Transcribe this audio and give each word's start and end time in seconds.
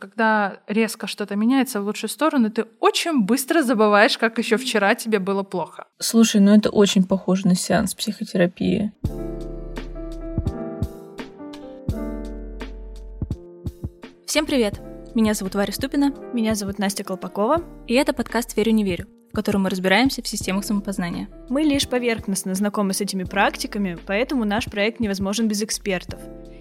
Когда 0.00 0.60
резко 0.68 1.08
что-то 1.08 1.34
меняется 1.34 1.80
в 1.80 1.84
лучшую 1.84 2.08
сторону, 2.08 2.52
ты 2.52 2.66
очень 2.78 3.22
быстро 3.22 3.64
забываешь, 3.64 4.16
как 4.16 4.38
еще 4.38 4.56
вчера 4.56 4.94
тебе 4.94 5.18
было 5.18 5.42
плохо. 5.42 5.88
Слушай, 5.98 6.40
ну 6.40 6.54
это 6.54 6.70
очень 6.70 7.02
похоже 7.02 7.48
на 7.48 7.56
сеанс 7.56 7.96
психотерапии. 7.96 8.92
Всем 14.24 14.46
привет! 14.46 14.80
Меня 15.16 15.34
зовут 15.34 15.56
Варя 15.56 15.72
Ступина. 15.72 16.14
Меня 16.32 16.54
зовут 16.54 16.78
Настя 16.78 17.02
Колпакова. 17.02 17.64
И 17.88 17.94
это 17.94 18.12
подкаст 18.12 18.56
«Верю, 18.56 18.70
не 18.70 18.84
верю», 18.84 19.08
в 19.32 19.34
котором 19.34 19.62
мы 19.62 19.70
разбираемся 19.70 20.22
в 20.22 20.28
системах 20.28 20.64
самопознания. 20.64 21.28
Мы 21.48 21.62
лишь 21.62 21.88
поверхностно 21.88 22.54
знакомы 22.54 22.92
с 22.92 23.00
этими 23.00 23.24
практиками, 23.24 23.98
поэтому 24.06 24.44
наш 24.44 24.66
проект 24.66 25.00
невозможен 25.00 25.48
без 25.48 25.60
экспертов. 25.60 26.20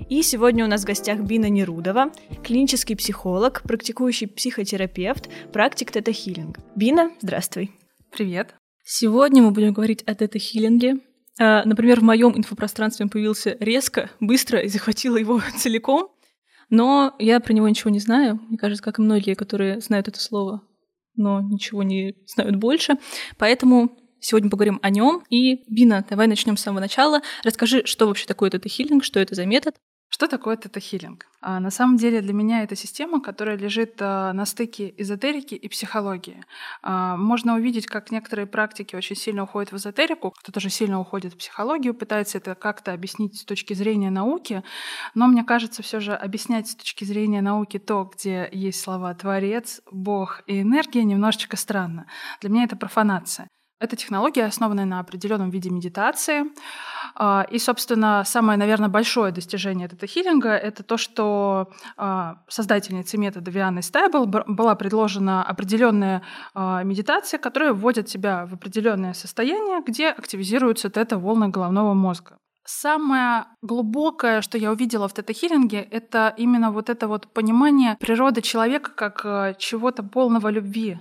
И 0.09 0.21
сегодня 0.21 0.63
у 0.63 0.67
нас 0.67 0.83
в 0.83 0.85
гостях 0.85 1.19
Бина 1.19 1.49
Нерудова, 1.49 2.11
клинический 2.43 2.95
психолог, 2.95 3.61
практикующий 3.63 4.27
психотерапевт, 4.27 5.29
практик 5.51 5.91
тета-хиллинга. 5.91 6.61
Бина, 6.75 7.11
здравствуй. 7.21 7.71
Привет. 8.11 8.55
Сегодня 8.85 9.43
мы 9.43 9.51
будем 9.51 9.73
говорить 9.73 10.03
о 10.03 10.15
тета-хиллинге. 10.15 11.01
А, 11.39 11.65
например, 11.65 11.99
в 11.99 12.03
моем 12.03 12.37
инфопространстве 12.37 13.03
он 13.03 13.09
появился 13.09 13.57
резко, 13.59 14.09
быстро 14.21 14.59
и 14.59 14.69
захватила 14.69 15.17
его 15.17 15.41
целиком. 15.57 16.09
Но 16.69 17.13
я 17.19 17.39
про 17.39 17.53
него 17.53 17.67
ничего 17.67 17.89
не 17.89 17.99
знаю. 17.99 18.39
Мне 18.47 18.57
кажется, 18.57 18.83
как 18.83 18.99
и 18.99 19.01
многие, 19.01 19.33
которые 19.33 19.81
знают 19.81 20.07
это 20.07 20.19
слово, 20.21 20.61
но 21.15 21.41
ничего 21.41 21.83
не 21.83 22.15
знают 22.27 22.55
больше. 22.55 22.95
Поэтому 23.37 23.97
Сегодня 24.29 24.49
поговорим 24.49 24.77
о 24.81 24.89
нем. 24.89 25.23
И, 25.29 25.63
Бина, 25.71 26.03
давай 26.09 26.27
начнем 26.27 26.57
с 26.57 26.61
самого 26.61 26.81
начала. 26.81 27.21
Расскажи, 27.45 27.85
что 27.85 28.07
вообще 28.07 28.25
такое 28.27 28.49
тета-хиллинг, 28.49 29.01
что 29.01 29.21
это 29.21 29.35
за 29.35 29.45
метод, 29.45 29.75
что 30.09 30.27
такое 30.27 30.57
тета-хилинг? 30.57 31.25
А, 31.39 31.61
на 31.61 31.71
самом 31.71 31.95
деле 31.95 32.19
для 32.19 32.33
меня 32.33 32.63
это 32.63 32.75
система, 32.75 33.21
которая 33.21 33.55
лежит 33.55 33.95
а, 34.01 34.33
на 34.33 34.45
стыке 34.45 34.93
эзотерики 34.97 35.55
и 35.55 35.69
психологии. 35.69 36.43
А, 36.81 37.15
можно 37.15 37.55
увидеть, 37.55 37.85
как 37.87 38.11
некоторые 38.11 38.47
практики 38.47 38.97
очень 38.97 39.15
сильно 39.15 39.43
уходят 39.43 39.71
в 39.71 39.77
эзотерику, 39.77 40.31
кто-то 40.31 40.59
же 40.59 40.69
сильно 40.69 40.99
уходит 40.99 41.33
в 41.33 41.37
психологию, 41.37 41.93
пытается 41.93 42.37
это 42.37 42.53
как-то 42.55 42.91
объяснить 42.91 43.39
с 43.39 43.45
точки 43.45 43.73
зрения 43.73 44.09
науки, 44.09 44.61
но 45.15 45.27
мне 45.27 45.45
кажется, 45.45 45.83
все 45.83 46.01
же 46.01 46.13
объяснять 46.13 46.67
с 46.67 46.75
точки 46.75 47.05
зрения 47.05 47.41
науки 47.41 47.79
то, 47.79 48.11
где 48.13 48.49
есть 48.51 48.81
слова 48.81 49.13
«творец», 49.13 49.81
«бог» 49.89 50.43
и 50.47 50.61
«энергия» 50.63 51.05
немножечко 51.05 51.55
странно. 51.55 52.07
Для 52.41 52.49
меня 52.49 52.65
это 52.65 52.75
профанация. 52.75 53.47
Эта 53.79 53.95
технология 53.95 54.45
основана 54.45 54.85
на 54.85 54.99
определенном 54.99 55.51
виде 55.51 55.69
медитации. 55.69 56.45
А, 57.13 57.45
и, 57.51 57.59
собственно, 57.59 58.23
самое, 58.25 58.57
наверное, 58.57 58.89
большое 58.89 59.31
достижение 59.31 59.85
этого 59.85 60.07
хилинга— 60.07 60.49
это 60.49 60.81
то, 60.81 60.97
что 60.97 61.69
а, 61.95 62.37
создательницей 62.47 63.19
метода 63.19 63.51
Вианной 63.51 63.83
Стайбл 63.83 64.25
была 64.25 64.73
предложена 64.73 65.43
определенная 65.43 66.23
а, 66.55 66.81
медитация, 66.81 67.37
которая 67.37 67.73
вводит 67.73 68.07
тебя 68.07 68.47
в 68.47 68.55
определенное 68.55 69.13
состояние, 69.13 69.81
где 69.85 70.09
активизируются 70.09 70.89
тета-волны 70.89 71.49
головного 71.49 71.93
мозга. 71.93 72.39
Самое 72.65 73.45
глубокое, 73.61 74.41
что 74.41 74.57
я 74.57 74.71
увидела 74.71 75.07
в 75.07 75.13
тета-хиллинге, 75.13 75.81
это 75.81 76.33
именно 76.35 76.71
вот 76.71 76.89
это 76.89 77.07
вот 77.07 77.31
понимание 77.31 77.95
природы 77.99 78.41
человека 78.41 78.91
как 78.91 79.57
чего-то 79.59 80.03
полного 80.03 80.49
любви, 80.49 80.99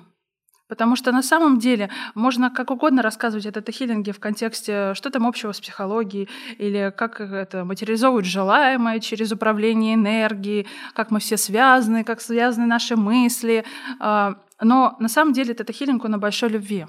Потому 0.68 0.96
что 0.96 1.12
на 1.12 1.22
самом 1.22 1.58
деле 1.58 1.90
можно 2.14 2.50
как 2.50 2.70
угодно 2.70 3.02
рассказывать 3.02 3.46
это 3.46 3.70
хиллинге 3.70 4.12
в 4.12 4.18
контексте, 4.18 4.94
что 4.94 5.10
там 5.10 5.26
общего 5.26 5.52
с 5.52 5.60
психологией, 5.60 6.28
или 6.58 6.92
как 6.96 7.20
это 7.20 7.64
материализовывать 7.64 8.26
желаемое 8.26 8.98
через 8.98 9.30
управление 9.30 9.94
энергией, 9.94 10.66
как 10.94 11.10
мы 11.10 11.20
все 11.20 11.36
связаны, 11.36 12.02
как 12.02 12.20
связаны 12.20 12.66
наши 12.66 12.96
мысли. 12.96 13.64
А, 14.00 14.36
но 14.60 14.96
на 14.98 15.08
самом 15.08 15.32
деле 15.32 15.52
это 15.52 15.72
хиллинг 15.72 16.04
на 16.04 16.18
большой 16.18 16.48
любви. 16.48 16.86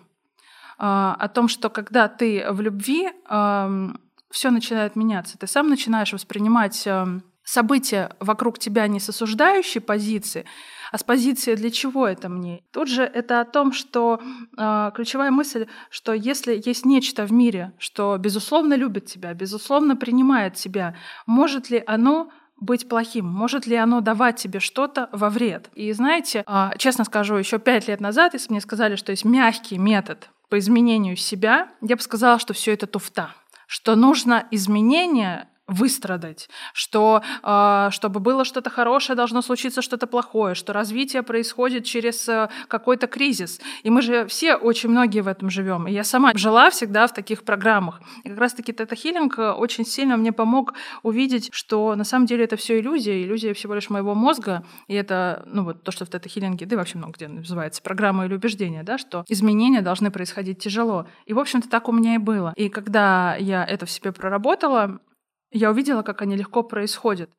А, 0.80 1.16
о 1.20 1.28
том, 1.28 1.48
что 1.48 1.70
когда 1.70 2.08
ты 2.08 2.46
в 2.50 2.62
любви, 2.62 3.10
все 4.30 4.52
начинает 4.52 4.96
меняться. 4.96 5.38
Ты 5.38 5.48
сам 5.48 5.70
начинаешь 5.70 6.12
воспринимать 6.12 6.88
события 7.44 8.12
вокруг 8.20 8.60
тебя 8.60 8.88
не 8.88 9.00
с 9.00 9.08
осуждающей 9.08 9.80
позиции, 9.80 10.46
а 10.92 10.98
с 10.98 11.04
позиции 11.04 11.56
«для 11.56 11.72
чего 11.72 12.08
это 12.08 12.30
мне?». 12.30 12.64
Тут 12.72 12.90
же 12.90 13.04
это 13.04 13.42
о 13.42 13.46
том, 13.46 13.74
что 13.74 14.22
э, 14.58 14.92
ключевая 14.96 15.32
мысль, 15.32 15.68
что 15.90 16.14
если 16.14 16.62
есть 16.64 16.86
нечто 16.86 17.26
в 17.26 17.32
мире, 17.32 17.74
что 17.78 18.18
безусловно 18.18 18.74
любит 18.76 19.06
тебя, 19.06 19.34
безусловно 19.34 19.96
принимает 19.96 20.56
тебя, 20.56 20.96
может 21.26 21.70
ли 21.70 21.84
оно 21.86 22.30
быть 22.60 22.90
плохим? 22.90 23.26
Может 23.28 23.68
ли 23.68 23.76
оно 23.76 24.02
давать 24.02 24.38
тебе 24.38 24.60
что-то 24.60 25.10
во 25.12 25.30
вред? 25.30 25.70
И 25.76 25.92
знаете, 25.92 26.44
а, 26.48 26.74
честно 26.78 27.04
скажу, 27.04 27.36
еще 27.36 27.60
пять 27.60 27.88
лет 27.88 28.02
назад, 28.02 28.34
если 28.34 28.52
мне 28.52 28.62
сказали, 28.62 28.96
что 28.96 29.12
есть 29.12 29.26
мягкий 29.26 29.78
метод 29.78 30.30
по 30.50 30.58
изменению 30.58 31.16
себя, 31.18 31.70
я 31.82 31.96
бы 31.96 32.02
сказала, 32.02 32.40
что 32.40 32.54
все 32.54 32.74
это 32.74 32.88
туфта 32.88 33.32
что 33.68 33.96
нужно 33.96 34.48
изменение 34.50 35.50
выстрадать, 35.68 36.50
что 36.74 37.22
э, 37.44 37.90
чтобы 37.92 38.20
было 38.20 38.46
что-то 38.46 38.70
хорошее, 38.70 39.16
должно 39.16 39.42
случиться 39.42 39.82
что-то 39.82 40.08
плохое, 40.08 40.56
что 40.56 40.74
развитие 40.74 41.24
происходит 41.24 41.86
через 41.86 42.28
э, 42.30 42.50
какой-то 42.68 43.08
кризис. 43.08 43.60
И 43.84 43.90
мы 43.90 44.02
же 44.02 44.26
все, 44.28 44.56
очень 44.56 44.90
многие 44.90 45.22
в 45.22 45.28
этом 45.28 45.50
живем. 45.50 45.88
И 45.88 45.92
я 45.92 46.04
сама 46.04 46.32
жила 46.36 46.70
всегда 46.70 47.08
в 47.08 47.14
таких 47.14 47.44
программах. 47.44 48.02
И 48.24 48.30
как 48.30 48.38
раз-таки 48.38 48.72
тета-хиллинг 48.72 49.38
э, 49.38 49.52
очень 49.52 49.86
сильно 49.86 50.16
мне 50.16 50.32
помог 50.32 50.74
увидеть, 51.04 51.50
что 51.52 51.96
на 51.96 52.06
самом 52.06 52.26
деле 52.26 52.46
это 52.46 52.56
все 52.56 52.80
иллюзия, 52.80 53.22
иллюзия 53.22 53.54
всего 53.54 53.74
лишь 53.74 53.90
моего 53.90 54.16
мозга. 54.16 54.64
И 54.88 54.94
это, 54.94 55.44
ну 55.48 55.64
вот 55.64 55.84
то, 55.84 55.92
что 55.92 56.06
в 56.06 56.10
тета-хиллинге, 56.10 56.66
да 56.66 56.76
и 56.76 56.78
вообще 56.78 56.98
много 56.98 57.14
где 57.14 57.28
называется, 57.28 57.82
программа 57.82 58.26
или 58.26 58.36
убеждение, 58.36 58.84
да, 58.84 58.98
что 58.98 59.26
изменения 59.28 59.82
должны 59.82 60.12
происходить 60.12 60.60
тяжело. 60.60 61.08
И, 61.26 61.34
в 61.34 61.40
общем-то, 61.40 61.70
так 61.70 61.90
у 61.90 61.92
меня 61.92 62.16
и 62.16 62.18
было. 62.18 62.54
И 62.56 62.70
когда 62.70 63.36
я 63.36 63.66
это 63.66 63.86
в 63.86 63.92
себе 63.92 64.12
проработала, 64.12 65.00
я 65.58 65.72
увидела, 65.72 66.02
как 66.04 66.22
они 66.22 66.36
легко 66.36 66.64
происходят. 66.64 67.30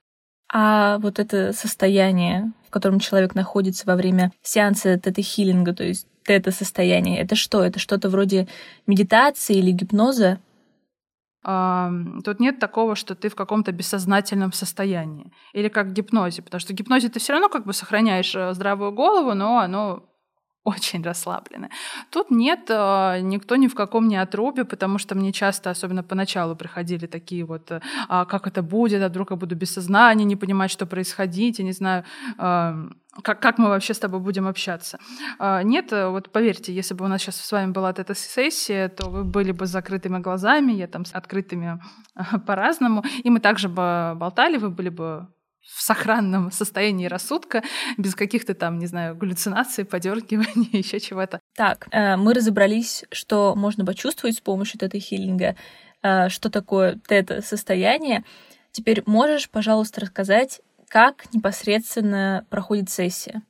А 0.52 0.98
вот 0.98 1.18
это 1.18 1.52
состояние, 1.52 2.52
в 2.66 2.70
котором 2.70 3.00
человек 3.00 3.34
находится 3.34 3.86
во 3.86 3.96
время 3.96 4.32
сеанса 4.42 4.98
тета-хиллинга, 4.98 5.74
то 5.74 5.84
есть 5.84 6.06
тета-состояние, 6.24 7.20
это 7.20 7.34
что? 7.34 7.62
Это 7.62 7.78
что-то 7.78 8.08
вроде 8.08 8.48
медитации 8.86 9.56
или 9.56 9.72
гипноза? 9.72 10.38
А, 11.44 11.90
тут 12.24 12.40
нет 12.40 12.58
такого, 12.58 12.94
что 12.94 13.14
ты 13.14 13.28
в 13.28 13.34
каком-то 13.34 13.72
бессознательном 13.72 14.52
состоянии. 14.52 15.32
Или 15.52 15.68
как 15.68 15.86
в 15.86 15.92
гипнозе. 15.92 16.42
Потому 16.42 16.60
что 16.60 16.72
в 16.72 16.76
гипнозе 16.76 17.08
ты 17.08 17.20
все 17.20 17.32
равно 17.32 17.48
как 17.48 17.64
бы 17.64 17.72
сохраняешь 17.72 18.34
э, 18.34 18.52
здравую 18.52 18.92
голову, 18.92 19.34
но 19.34 19.58
оно 19.58 20.04
очень 20.64 21.02
расслаблены. 21.02 21.70
Тут 22.10 22.30
нет, 22.30 22.70
э, 22.70 23.20
никто 23.20 23.56
ни 23.56 23.68
в 23.68 23.74
каком 23.74 24.08
не 24.08 24.16
отрубе, 24.16 24.64
потому 24.64 24.98
что 24.98 25.14
мне 25.14 25.32
часто, 25.32 25.70
особенно 25.70 26.02
поначалу, 26.02 26.56
приходили 26.56 27.06
такие 27.06 27.44
вот, 27.44 27.70
э, 27.70 27.80
а 28.08 28.24
как 28.24 28.46
это 28.46 28.62
будет, 28.62 29.02
а 29.02 29.08
вдруг 29.08 29.30
я 29.30 29.36
буду 29.36 29.56
без 29.56 29.72
сознания, 29.72 30.24
не 30.24 30.36
понимать, 30.36 30.70
что 30.70 30.86
происходить, 30.86 31.58
я 31.58 31.64
не 31.64 31.72
знаю, 31.72 32.04
эм, 32.38 32.96
как, 33.22 33.40
как 33.40 33.58
мы 33.58 33.68
вообще 33.68 33.94
с 33.94 33.98
тобой 33.98 34.20
будем 34.20 34.46
общаться. 34.46 34.98
А, 35.38 35.62
нет, 35.62 35.92
э, 35.92 36.08
вот 36.08 36.30
поверьте, 36.30 36.74
если 36.74 36.94
бы 36.94 37.04
у 37.04 37.08
нас 37.08 37.22
сейчас 37.22 37.36
с 37.36 37.52
вами 37.52 37.72
была 37.72 37.90
эта 37.90 38.14
сессия, 38.14 38.88
то 38.88 39.10
вы 39.10 39.24
были 39.24 39.52
бы 39.52 39.66
с 39.66 39.70
закрытыми 39.70 40.18
глазами, 40.18 40.72
я 40.72 40.86
там 40.86 41.04
с 41.04 41.14
открытыми 41.14 41.80
по-разному, 42.46 43.04
и 43.24 43.30
мы 43.30 43.40
также 43.40 43.68
бы 43.68 44.12
болтали, 44.16 44.58
вы 44.58 44.70
были 44.70 44.90
бы 44.90 45.26
в 45.68 45.82
сохранном 45.82 46.50
состоянии 46.50 47.06
рассудка, 47.06 47.62
без 47.98 48.14
каких-то 48.14 48.54
там, 48.54 48.78
не 48.78 48.86
знаю, 48.86 49.16
галлюцинаций, 49.16 49.84
подергиваний, 49.84 50.70
еще 50.72 50.98
чего-то. 50.98 51.40
Так, 51.54 51.88
э, 51.90 52.16
мы 52.16 52.34
разобрались, 52.34 53.04
что 53.12 53.54
можно 53.54 53.84
почувствовать 53.84 54.36
с 54.36 54.40
помощью 54.40 54.80
тета-хиллинга, 54.80 55.56
э, 56.02 56.28
что 56.30 56.50
такое 56.50 56.98
тета-состояние. 57.06 58.24
Теперь 58.72 59.02
можешь, 59.06 59.50
пожалуйста, 59.50 60.00
рассказать, 60.00 60.60
как 60.88 61.32
непосредственно 61.34 62.46
проходит 62.48 62.88
сессия? 62.90 63.42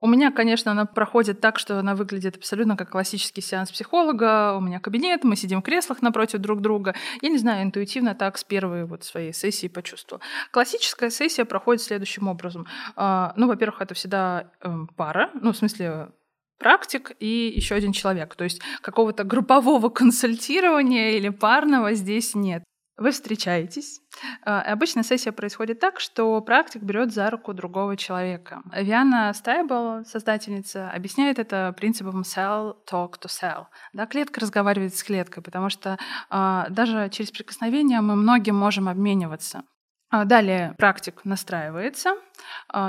У 0.00 0.08
меня, 0.08 0.30
конечно, 0.30 0.72
она 0.72 0.84
проходит 0.84 1.40
так, 1.40 1.58
что 1.58 1.78
она 1.78 1.94
выглядит 1.94 2.36
абсолютно 2.36 2.76
как 2.76 2.90
классический 2.90 3.40
сеанс 3.40 3.72
психолога. 3.72 4.54
У 4.54 4.60
меня 4.60 4.78
кабинет, 4.78 5.24
мы 5.24 5.36
сидим 5.36 5.60
в 5.60 5.64
креслах 5.64 6.02
напротив 6.02 6.40
друг 6.40 6.60
друга. 6.60 6.94
Я 7.22 7.30
не 7.30 7.38
знаю, 7.38 7.62
интуитивно 7.62 8.14
так 8.14 8.36
с 8.36 8.44
первой 8.44 8.84
вот 8.84 9.04
своей 9.04 9.32
сессии 9.32 9.68
почувствовала. 9.68 10.22
Классическая 10.50 11.08
сессия 11.08 11.46
проходит 11.46 11.82
следующим 11.82 12.28
образом. 12.28 12.66
А, 12.94 13.32
ну, 13.36 13.48
во-первых, 13.48 13.80
это 13.80 13.94
всегда 13.94 14.50
эм, 14.60 14.86
пара, 14.96 15.30
ну, 15.34 15.52
в 15.52 15.56
смысле, 15.56 16.10
практик 16.58 17.12
и 17.18 17.52
еще 17.54 17.74
один 17.74 17.92
человек. 17.92 18.34
То 18.36 18.44
есть 18.44 18.60
какого-то 18.82 19.24
группового 19.24 19.88
консультирования 19.88 21.12
или 21.12 21.30
парного 21.30 21.94
здесь 21.94 22.34
нет. 22.34 22.62
Вы 22.98 23.10
встречаетесь. 23.10 24.00
А, 24.42 24.62
обычно 24.62 25.02
сессия 25.02 25.30
происходит 25.30 25.80
так, 25.80 26.00
что 26.00 26.40
практик 26.40 26.82
берет 26.82 27.12
за 27.12 27.28
руку 27.28 27.52
другого 27.52 27.94
человека. 27.96 28.62
Виана 28.74 29.32
Стайбл, 29.34 30.04
создательница, 30.06 30.90
объясняет 30.90 31.38
это 31.38 31.74
принципом 31.76 32.22
cell 32.22 32.76
talk 32.90 33.20
to 33.20 33.26
cell. 33.26 33.66
Да, 33.92 34.06
клетка 34.06 34.40
разговаривает 34.40 34.96
с 34.96 35.04
клеткой, 35.04 35.42
потому 35.42 35.68
что 35.68 35.98
а, 36.30 36.68
даже 36.70 37.10
через 37.10 37.30
прикосновение 37.30 38.00
мы 38.00 38.16
многим 38.16 38.56
можем 38.56 38.88
обмениваться. 38.88 39.64
А, 40.08 40.24
далее 40.24 40.74
практик 40.78 41.24
настраивается. 41.24 42.14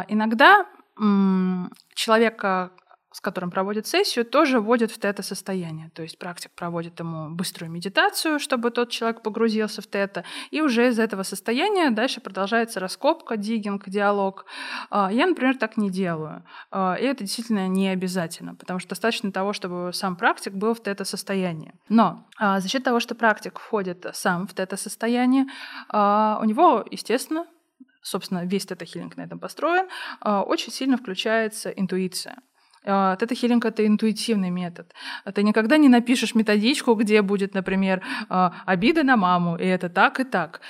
Иногда 0.08 0.66
человека, 1.94 2.72
с 3.18 3.20
которым 3.20 3.50
проводит 3.50 3.88
сессию, 3.88 4.26
тоже 4.26 4.60
вводит 4.60 4.92
в 4.92 5.00
тета-состояние. 5.00 5.90
То 5.96 6.04
есть 6.04 6.20
практик 6.20 6.52
проводит 6.52 7.00
ему 7.00 7.32
быструю 7.32 7.72
медитацию, 7.72 8.38
чтобы 8.38 8.70
тот 8.70 8.92
человек 8.92 9.24
погрузился 9.24 9.82
в 9.82 9.88
тета, 9.88 10.24
и 10.52 10.62
уже 10.62 10.90
из 10.90 11.00
этого 11.00 11.24
состояния 11.24 11.90
дальше 11.90 12.22
продолжается 12.22 12.80
раскопка, 12.80 13.36
диггинг, 13.36 13.90
диалог. 13.90 14.46
А, 14.92 15.12
я, 15.12 15.26
например, 15.26 15.58
так 15.58 15.78
не 15.78 15.90
делаю. 15.90 16.44
А, 16.70 16.94
и 16.94 17.06
это 17.06 17.24
действительно 17.24 17.68
не 17.68 17.90
обязательно, 17.90 18.54
потому 18.54 18.78
что 18.78 18.90
достаточно 18.90 19.32
того, 19.32 19.52
чтобы 19.52 19.90
сам 19.94 20.16
практик 20.16 20.54
был 20.54 20.76
в 20.76 20.84
тета-состоянии. 20.84 21.74
Но 21.90 22.28
а, 22.38 22.60
за 22.60 22.70
счет 22.70 22.84
того, 22.84 23.00
что 23.00 23.16
практик 23.16 23.58
входит 23.58 24.06
сам 24.14 24.46
в 24.46 24.54
тета-состояние, 24.54 25.46
у 25.92 26.44
него, 26.44 26.86
естественно, 26.92 27.48
собственно, 28.04 28.46
весь 28.46 28.68
тета-хилинг 28.68 29.18
на 29.18 29.24
этом 29.24 29.40
построен, 29.40 29.88
очень 30.22 30.72
сильно 30.72 30.98
включается 30.98 31.72
интуиция. 31.72 32.38
Тета-хилинг— 32.84 33.66
это 33.66 33.86
интуитивный 33.86 34.50
метод. 34.50 34.94
Ты 35.34 35.44
никогда 35.44 35.78
не 35.78 35.90
напишешь 35.90 36.36
методичку, 36.36 36.94
где 36.96 37.22
будет, 37.22 37.54
например, 37.54 38.02
а, 38.30 38.54
обида 38.66 39.04
на 39.04 39.18
маму, 39.18 39.58
и 39.58 39.66
это 39.66 39.90
так 39.90 40.20
и 40.20 40.24
так. 40.24 40.62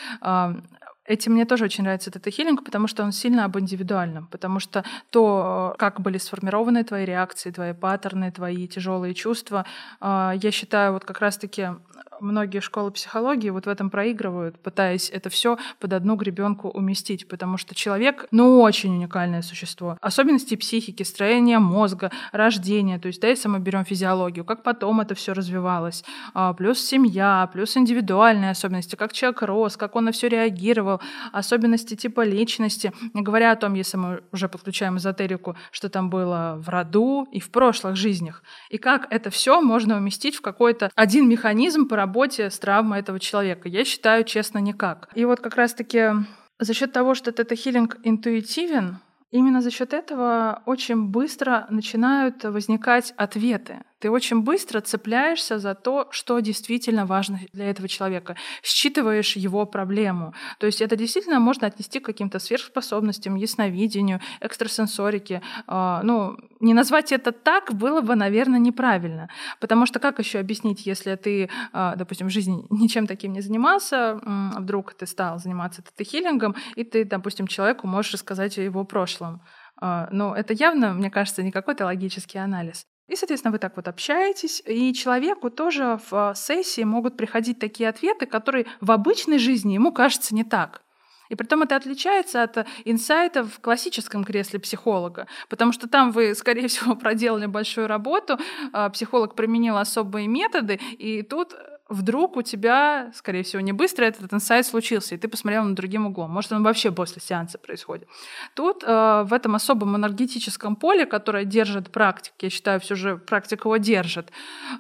Этим 1.07 1.33
мне 1.33 1.45
тоже 1.45 1.63
очень 1.63 1.86
нравится 1.86 2.09
этот 2.09 2.27
хилинг, 2.27 2.65
потому 2.65 2.88
что 2.88 3.01
он 3.04 3.13
сильно 3.13 3.45
об 3.45 3.57
индивидуальном, 3.57 4.27
потому 4.27 4.59
что 4.59 4.83
то, 5.09 5.74
как 5.77 6.01
были 6.01 6.18
сформированы 6.18 6.83
твои 6.83 7.06
реакции, 7.06 7.50
твои 7.50 7.74
паттерны, 7.74 8.30
твои 8.30 8.68
тяжелые 8.68 9.13
чувства, 9.13 9.65
а, 10.01 10.33
я 10.36 10.51
считаю, 10.51 10.92
вот 10.92 11.06
как 11.06 11.21
раз-таки 11.21 11.69
многие 12.19 12.59
школы 12.59 12.91
психологии 12.91 13.49
вот 13.49 13.65
в 13.65 13.69
этом 13.69 13.89
проигрывают, 13.89 14.59
пытаясь 14.59 15.09
это 15.09 15.29
все 15.29 15.57
под 15.79 15.93
одну 15.93 16.15
гребенку 16.15 16.69
уместить, 16.69 17.27
потому 17.27 17.57
что 17.57 17.75
человек, 17.75 18.25
ну, 18.31 18.61
очень 18.61 18.95
уникальное 18.95 19.41
существо. 19.41 19.97
Особенности 20.01 20.55
психики, 20.55 21.03
строения 21.03 21.59
мозга, 21.59 22.11
рождения, 22.31 22.99
то 22.99 23.07
есть, 23.07 23.21
да, 23.21 23.27
если 23.27 23.47
мы 23.47 23.59
берем 23.59 23.85
физиологию, 23.85 24.45
как 24.45 24.63
потом 24.63 25.01
это 25.01 25.15
все 25.15 25.33
развивалось, 25.33 26.03
а, 26.33 26.53
плюс 26.53 26.79
семья, 26.79 27.49
плюс 27.53 27.77
индивидуальные 27.77 28.51
особенности, 28.51 28.95
как 28.95 29.13
человек 29.13 29.41
рос, 29.41 29.77
как 29.77 29.95
он 29.95 30.05
на 30.05 30.11
все 30.11 30.27
реагировал, 30.29 31.01
особенности 31.31 31.95
типа 31.95 32.23
личности, 32.23 32.93
не 33.13 33.21
говоря 33.21 33.51
о 33.51 33.55
том, 33.55 33.73
если 33.73 33.97
мы 33.97 34.21
уже 34.31 34.49
подключаем 34.49 34.97
эзотерику, 34.97 35.55
что 35.71 35.89
там 35.89 36.09
было 36.09 36.55
в 36.59 36.69
роду 36.69 37.27
и 37.31 37.39
в 37.39 37.49
прошлых 37.51 37.95
жизнях, 37.95 38.43
и 38.69 38.77
как 38.77 39.07
это 39.11 39.29
все 39.29 39.61
можно 39.61 39.97
уместить 39.97 40.35
в 40.35 40.41
какой-то 40.41 40.91
один 40.95 41.29
механизм 41.29 41.87
по 41.87 41.95
работе 42.07 42.50
с 42.50 42.57
травмой 42.59 43.00
этого 43.00 43.19
человека? 43.19 43.69
Я 43.69 43.86
считаю, 43.86 44.24
честно, 44.24 44.59
никак. 44.59 45.09
И 45.13 45.25
вот 45.25 45.39
как 45.42 45.56
раз-таки 45.56 46.12
за 46.59 46.74
счет 46.74 46.92
того, 46.92 47.13
что 47.13 47.31
тета-хилинг 47.31 47.98
интуитивен, 48.04 48.98
именно 49.31 49.62
за 49.62 49.71
счет 49.71 49.94
этого 49.94 50.62
очень 50.65 51.07
быстро 51.07 51.68
начинают 51.69 52.44
возникать 52.44 53.13
ответы 53.18 53.83
ты 53.99 54.11
очень 54.11 54.41
быстро 54.41 54.81
цепляешься 54.81 55.59
за 55.59 55.75
то, 55.75 56.07
что 56.11 56.39
действительно 56.39 57.05
важно 57.05 57.39
для 57.53 57.69
этого 57.69 57.88
человека, 57.88 58.35
считываешь 58.63 59.35
его 59.35 59.65
проблему. 59.65 60.33
То 60.59 60.65
есть 60.67 60.81
это 60.81 60.95
действительно 60.95 61.39
можно 61.39 61.67
отнести 61.67 61.99
к 61.99 62.05
каким-то 62.05 62.39
сверхспособностям, 62.39 63.35
ясновидению, 63.35 64.21
экстрасенсорике. 64.41 65.41
А, 65.67 66.01
ну, 66.03 66.38
не 66.59 66.73
назвать 66.73 67.11
это 67.11 67.31
так 67.31 67.73
было 67.73 68.01
бы, 68.01 68.15
наверное, 68.15 68.59
неправильно. 68.59 69.29
Потому 69.59 69.85
что 69.85 69.99
как 69.99 70.19
еще 70.19 70.39
объяснить, 70.39 70.85
если 70.85 71.15
ты, 71.15 71.49
а, 71.73 71.95
допустим, 71.95 72.27
в 72.27 72.31
жизни 72.31 72.65
ничем 72.69 73.07
таким 73.07 73.33
не 73.33 73.41
занимался, 73.41 74.19
вдруг 74.57 74.94
ты 74.94 75.05
стал 75.05 75.39
заниматься 75.39 75.81
тета-хиллингом, 75.81 76.55
и 76.75 76.83
ты, 76.83 77.05
допустим, 77.05 77.47
человеку 77.47 77.88
можешь 77.88 78.13
рассказать 78.13 78.57
о 78.57 78.61
его 78.61 78.83
прошлом. 78.83 79.41
А, 79.79 80.07
но 80.11 80.35
это 80.35 80.53
явно, 80.53 80.94
мне 80.94 81.09
кажется, 81.09 81.44
не 81.44 81.51
какой-то 81.51 81.85
логический 81.85 82.39
анализ. 82.39 82.85
И, 83.07 83.15
соответственно, 83.15 83.54
вы 83.54 83.59
так 83.59 83.75
вот 83.77 83.88
общаетесь, 83.88 84.62
и 84.65 84.94
человеку 84.94 85.50
тоже 85.50 86.00
в 86.09 86.33
сессии 86.36 86.83
могут 86.83 87.15
приходить 87.15 87.57
такие 87.57 87.88
ответы, 87.89 88.25
которые 88.25 88.65
в 88.81 88.92
обычной 88.92 89.39
жизни 89.39 89.74
ему 89.74 89.94
кажется 89.94 90.36
не 90.36 90.44
так. 90.44 90.81
И 91.30 91.36
при 91.36 91.45
этом 91.45 91.63
это 91.63 91.75
отличается 91.75 92.44
от 92.44 92.65
инсайтов 92.86 93.54
в 93.54 93.59
классическом 93.59 94.24
кресле 94.24 94.59
психолога, 94.59 95.27
потому 95.50 95.71
что 95.71 95.88
там 95.89 96.12
вы, 96.12 96.36
скорее 96.36 96.68
всего, 96.68 96.95
проделали 97.00 97.45
большую 97.45 97.88
работу, 97.88 98.39
а, 98.74 98.89
психолог 98.89 99.36
применил 99.36 99.77
особые 99.77 100.27
методы, 100.27 100.80
и 100.98 101.21
тут 101.21 101.56
вдруг 101.89 102.37
у 102.37 102.41
тебя, 102.41 103.11
скорее 103.15 103.43
всего, 103.43 103.61
не 103.61 103.73
быстро 103.73 104.05
этот 104.05 104.33
инсайт 104.33 104.65
случился, 104.65 105.15
и 105.15 105.17
ты 105.17 105.27
посмотрел 105.27 105.63
на 105.63 105.75
другим 105.75 106.05
углом. 106.05 106.31
Может, 106.31 106.51
он 106.51 106.63
вообще 106.63 106.91
после 106.91 107.21
сеанса 107.21 107.57
происходит. 107.57 108.07
Тут 108.53 108.83
э, 108.83 109.23
в 109.25 109.33
этом 109.33 109.55
особом 109.55 109.95
энергетическом 109.95 110.75
поле, 110.75 111.05
которое 111.05 111.45
держит 111.45 111.91
практик, 111.91 112.33
я 112.41 112.49
считаю, 112.49 112.79
все 112.79 112.95
же 112.95 113.17
практика 113.17 113.67
его 113.67 113.77
держит, 113.77 114.31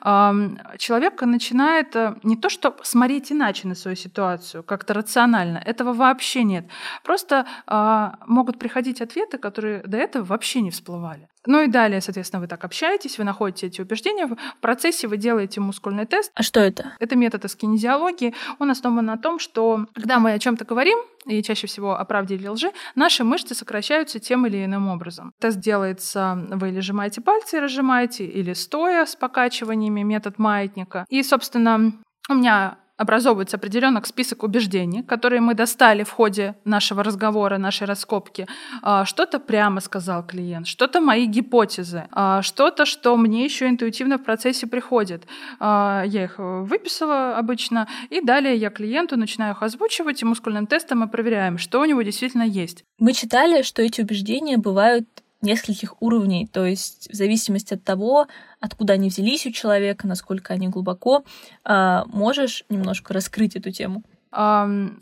э, 0.03 0.77
человек 0.77 1.21
начинает 1.21 1.95
э, 1.95 2.15
не 2.23 2.35
то, 2.35 2.49
что 2.49 2.75
смотреть 2.83 3.31
иначе 3.31 3.67
на 3.67 3.75
свою 3.75 3.95
ситуацию, 3.95 4.63
как-то 4.63 4.93
рационально, 4.93 5.57
этого 5.59 5.93
вообще 5.93 6.43
нет. 6.43 6.65
Просто 7.03 7.45
э, 7.67 8.11
могут 8.27 8.59
приходить 8.59 9.01
ответы, 9.01 9.37
которые 9.37 9.81
до 9.83 9.97
этого 9.97 10.23
вообще 10.23 10.61
не 10.61 10.71
всплывали. 10.71 11.27
Ну 11.47 11.63
и 11.63 11.67
далее, 11.67 12.01
соответственно, 12.01 12.41
вы 12.41 12.47
так 12.47 12.63
общаетесь, 12.63 13.17
вы 13.17 13.23
находите 13.23 13.67
эти 13.67 13.81
убеждения, 13.81 14.27
в 14.27 14.37
процессе 14.61 15.07
вы 15.07 15.17
делаете 15.17 15.61
мускульный 15.61 16.05
тест. 16.05 16.31
А 16.35 16.43
что 16.43 16.59
это? 16.59 16.93
Это 16.99 17.15
метод 17.15 17.45
из 17.45 17.55
кинезиологии. 17.55 18.35
Он 18.59 18.69
основан 18.69 19.05
на 19.05 19.17
том, 19.17 19.39
что 19.39 19.87
когда 19.93 20.19
мы 20.19 20.33
о 20.33 20.39
чем-то 20.39 20.65
говорим, 20.65 20.97
и 21.25 21.43
чаще 21.43 21.67
всего 21.67 21.97
о 21.97 22.05
правде 22.05 22.35
или 22.35 22.47
лжи, 22.47 22.71
наши 22.95 23.23
мышцы 23.23 23.53
сокращаются 23.53 24.19
тем 24.19 24.45
или 24.45 24.63
иным 24.63 24.87
образом. 24.87 25.33
Тест 25.39 25.59
делается, 25.59 26.47
вы 26.51 26.69
или 26.69 26.79
сжимаете 26.79 27.21
пальцы 27.21 27.57
и 27.57 27.59
разжимаете, 27.59 28.25
или 28.25 28.53
стоя 28.53 29.05
с 29.05 29.15
покачиваниями, 29.15 30.03
метод 30.03 30.39
маятника. 30.39 31.05
И, 31.09 31.21
собственно, 31.23 31.93
у 32.29 32.33
меня 32.33 32.77
образовывается 32.97 33.57
определенный 33.57 34.03
список 34.05 34.43
убеждений, 34.43 35.03
которые 35.03 35.39
мы 35.39 35.53
достали 35.53 36.03
в 36.03 36.11
ходе 36.11 36.55
нашего 36.65 37.03
разговора, 37.03 37.57
нашей 37.57 37.85
раскопки. 37.85 38.47
А, 38.81 39.05
что-то 39.05 39.39
прямо 39.39 39.81
сказал 39.81 40.25
клиент, 40.25 40.67
что-то 40.67 40.99
мои 40.99 41.25
гипотезы, 41.25 42.07
а, 42.11 42.41
что-то, 42.41 42.85
что 42.85 43.15
мне 43.17 43.45
еще 43.45 43.67
интуитивно 43.69 44.17
в 44.17 44.23
процессе 44.23 44.67
приходит. 44.67 45.25
А, 45.59 46.03
я 46.05 46.25
их 46.25 46.35
выписала 46.37 47.37
обычно, 47.37 47.87
и 48.09 48.21
далее 48.21 48.55
я 48.55 48.69
клиенту 48.69 49.17
начинаю 49.17 49.53
их 49.53 49.63
озвучивать, 49.63 50.21
и 50.21 50.25
мускульным 50.25 50.67
тестом 50.67 50.99
мы 50.99 51.07
проверяем, 51.07 51.57
что 51.57 51.79
у 51.79 51.85
него 51.85 52.01
действительно 52.01 52.43
есть. 52.43 52.83
Мы 52.99 53.13
читали, 53.13 53.61
что 53.61 53.81
эти 53.81 54.01
убеждения 54.01 54.57
бывают 54.57 55.07
нескольких 55.41 56.01
уровней, 56.01 56.47
то 56.47 56.65
есть 56.65 57.09
в 57.11 57.15
зависимости 57.15 57.75
от 57.75 57.83
того, 57.83 58.27
откуда 58.59 58.93
они 58.93 59.09
взялись 59.09 59.45
у 59.45 59.51
человека, 59.51 60.07
насколько 60.07 60.53
они 60.53 60.67
глубоко, 60.67 61.23
а, 61.63 62.05
можешь 62.07 62.63
немножко 62.69 63.13
раскрыть 63.13 63.55
эту 63.55 63.71
тему? 63.71 64.03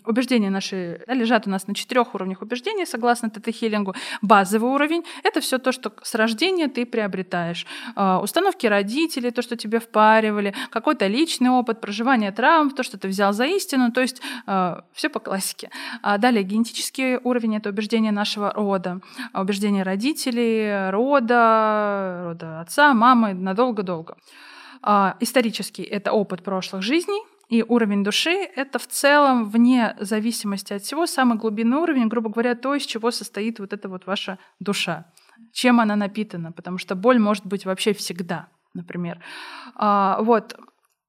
Убеждения 0.05 0.49
наши 0.49 1.03
лежат 1.07 1.45
у 1.45 1.49
нас 1.49 1.67
на 1.67 1.75
четырех 1.75 2.15
уровнях 2.15 2.41
убеждений, 2.41 2.85
согласно 2.85 3.29
тета-хиллингу. 3.29 3.93
Базовый 4.21 4.71
уровень— 4.71 5.03
это 5.23 5.41
все 5.41 5.57
то, 5.57 5.71
что 5.71 5.91
с 6.03 6.15
рождения 6.15 6.67
ты 6.67 6.85
приобретаешь. 6.85 7.65
А, 7.95 8.21
установки 8.21 8.65
родителей, 8.65 9.31
то, 9.31 9.41
что 9.41 9.57
тебе 9.57 9.79
впаривали, 9.79 10.53
какой-то 10.69 11.07
личный 11.07 11.49
опыт, 11.49 11.81
проживание 11.81 12.31
травм, 12.31 12.71
то, 12.71 12.83
что 12.83 12.97
ты 12.97 13.09
взял 13.09 13.33
за 13.33 13.45
истину, 13.45 13.91
то 13.91 14.01
есть 14.01 14.21
а, 14.45 14.85
все 14.93 15.09
по 15.09 15.19
классике. 15.19 15.69
А 16.01 16.17
далее 16.17 16.43
генетический 16.43 17.17
уровень— 17.17 17.55
это 17.57 17.69
убеждения 17.69 18.11
нашего 18.11 18.51
рода, 18.51 19.01
убеждения 19.33 19.83
родителей, 19.83 20.91
рода, 20.91 22.21
рода 22.27 22.61
отца, 22.61 22.93
мамы, 22.93 23.33
надолго-долго. 23.33 24.15
Исторический— 25.19 25.83
это 25.83 26.11
опыт 26.11 26.43
прошлых 26.43 26.83
жизней— 26.83 27.21
и 27.59 27.63
уровень 27.67 28.03
души— 28.03 28.31
это 28.55 28.79
в 28.79 28.87
целом, 28.87 29.49
вне 29.49 29.95
зависимости 29.99 30.73
от 30.73 30.81
всего, 30.81 31.05
самый 31.05 31.37
глубинный 31.37 31.77
уровень, 31.77 32.07
грубо 32.07 32.29
говоря, 32.29 32.55
то, 32.55 32.75
из 32.75 32.85
чего 32.85 33.11
состоит 33.11 33.59
вот 33.59 33.73
эта 33.73 33.89
вот 33.89 34.05
ваша 34.05 34.37
душа. 34.59 35.11
Чем 35.51 35.79
она 35.79 35.95
напитана, 35.95 36.51
потому 36.51 36.77
что 36.77 36.95
боль 36.95 37.19
может 37.19 37.45
быть 37.45 37.65
вообще 37.65 37.93
всегда, 37.93 38.47
например. 38.73 39.19
А, 39.75 40.21
вот. 40.21 40.55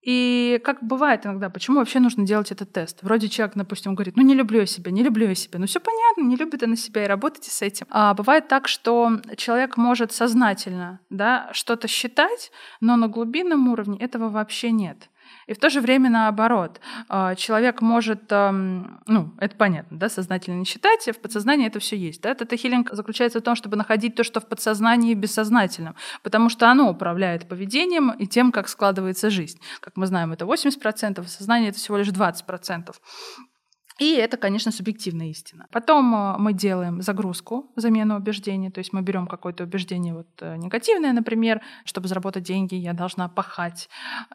И 0.02 0.60
как 0.64 0.84
бывает 0.84 1.26
иногда, 1.26 1.50
почему 1.50 1.78
вообще 1.78 1.98
нужно 1.98 2.24
делать 2.24 2.52
этот 2.52 2.72
тест? 2.72 3.02
Вроде 3.02 3.28
человек, 3.28 3.56
допустим, 3.56 3.96
говорит, 3.96 4.16
ну 4.16 4.22
не 4.22 4.34
люблю 4.34 4.60
я 4.60 4.66
себя, 4.66 4.92
не 4.92 5.02
люблю 5.02 5.26
я 5.26 5.34
себя. 5.34 5.58
Ну 5.58 5.66
все 5.66 5.80
понятно, 5.80 6.22
не 6.22 6.36
любит 6.36 6.62
она 6.62 6.76
себя, 6.76 7.04
и 7.04 7.08
работайте 7.08 7.50
с 7.50 7.60
этим. 7.60 7.86
А 7.90 8.14
бывает 8.14 8.46
так, 8.46 8.68
что 8.68 9.20
человек 9.36 9.76
может 9.76 10.12
сознательно 10.12 11.00
да, 11.10 11.50
что-то 11.52 11.88
считать, 11.88 12.52
но 12.80 12.94
на 12.94 13.08
глубинном 13.08 13.68
уровне 13.68 13.98
этого 13.98 14.28
вообще 14.28 14.70
нет. 14.70 15.10
И 15.46 15.54
в 15.54 15.58
то 15.58 15.70
же 15.70 15.80
время 15.80 16.10
наоборот. 16.10 16.80
А, 17.08 17.34
человек 17.34 17.80
может, 17.80 18.30
ну, 18.30 19.32
это 19.38 19.56
понятно, 19.56 19.98
да, 19.98 20.08
сознательно 20.08 20.58
не 20.58 20.64
считать, 20.64 21.06
а 21.08 21.12
в 21.12 21.18
подсознании 21.18 21.66
это 21.66 21.78
все 21.78 21.96
есть. 21.96 22.20
Да? 22.20 22.34
Тета-хиллинг 22.34 22.92
заключается 22.92 23.40
в 23.40 23.42
том, 23.42 23.54
чтобы 23.54 23.76
находить 23.76 24.14
то, 24.14 24.24
что 24.24 24.40
в 24.40 24.46
подсознании 24.46 25.14
бессознательном, 25.14 25.94
потому 26.22 26.48
что 26.48 26.70
оно 26.70 26.90
управляет 26.90 27.48
поведением 27.48 28.10
и 28.10 28.26
тем, 28.26 28.50
как 28.52 28.68
складывается 28.68 29.30
жизнь. 29.30 29.60
Как 29.80 29.96
мы 29.96 30.06
знаем, 30.06 30.32
это 30.32 30.44
80%, 30.44 31.22
в 31.22 31.28
сознании 31.28 31.68
это 31.68 31.78
всего 31.78 31.96
лишь 31.96 32.08
20%. 32.08 32.94
И 33.98 34.12
это, 34.12 34.36
конечно, 34.36 34.72
субъективная 34.72 35.28
истина. 35.28 35.66
Потом 35.70 36.14
э, 36.14 36.36
мы 36.38 36.52
делаем 36.52 37.00
загрузку, 37.00 37.70
замену 37.76 38.16
убеждений, 38.16 38.70
то 38.70 38.78
есть 38.78 38.92
мы 38.92 39.00
берем 39.00 39.26
какое-то 39.26 39.64
убеждение 39.64 40.12
вот 40.14 40.26
э, 40.40 40.56
негативное, 40.56 41.12
например, 41.12 41.62
чтобы 41.84 42.08
заработать 42.08 42.42
деньги, 42.42 42.74
я 42.74 42.92
должна 42.92 43.28
пахать, 43.28 43.88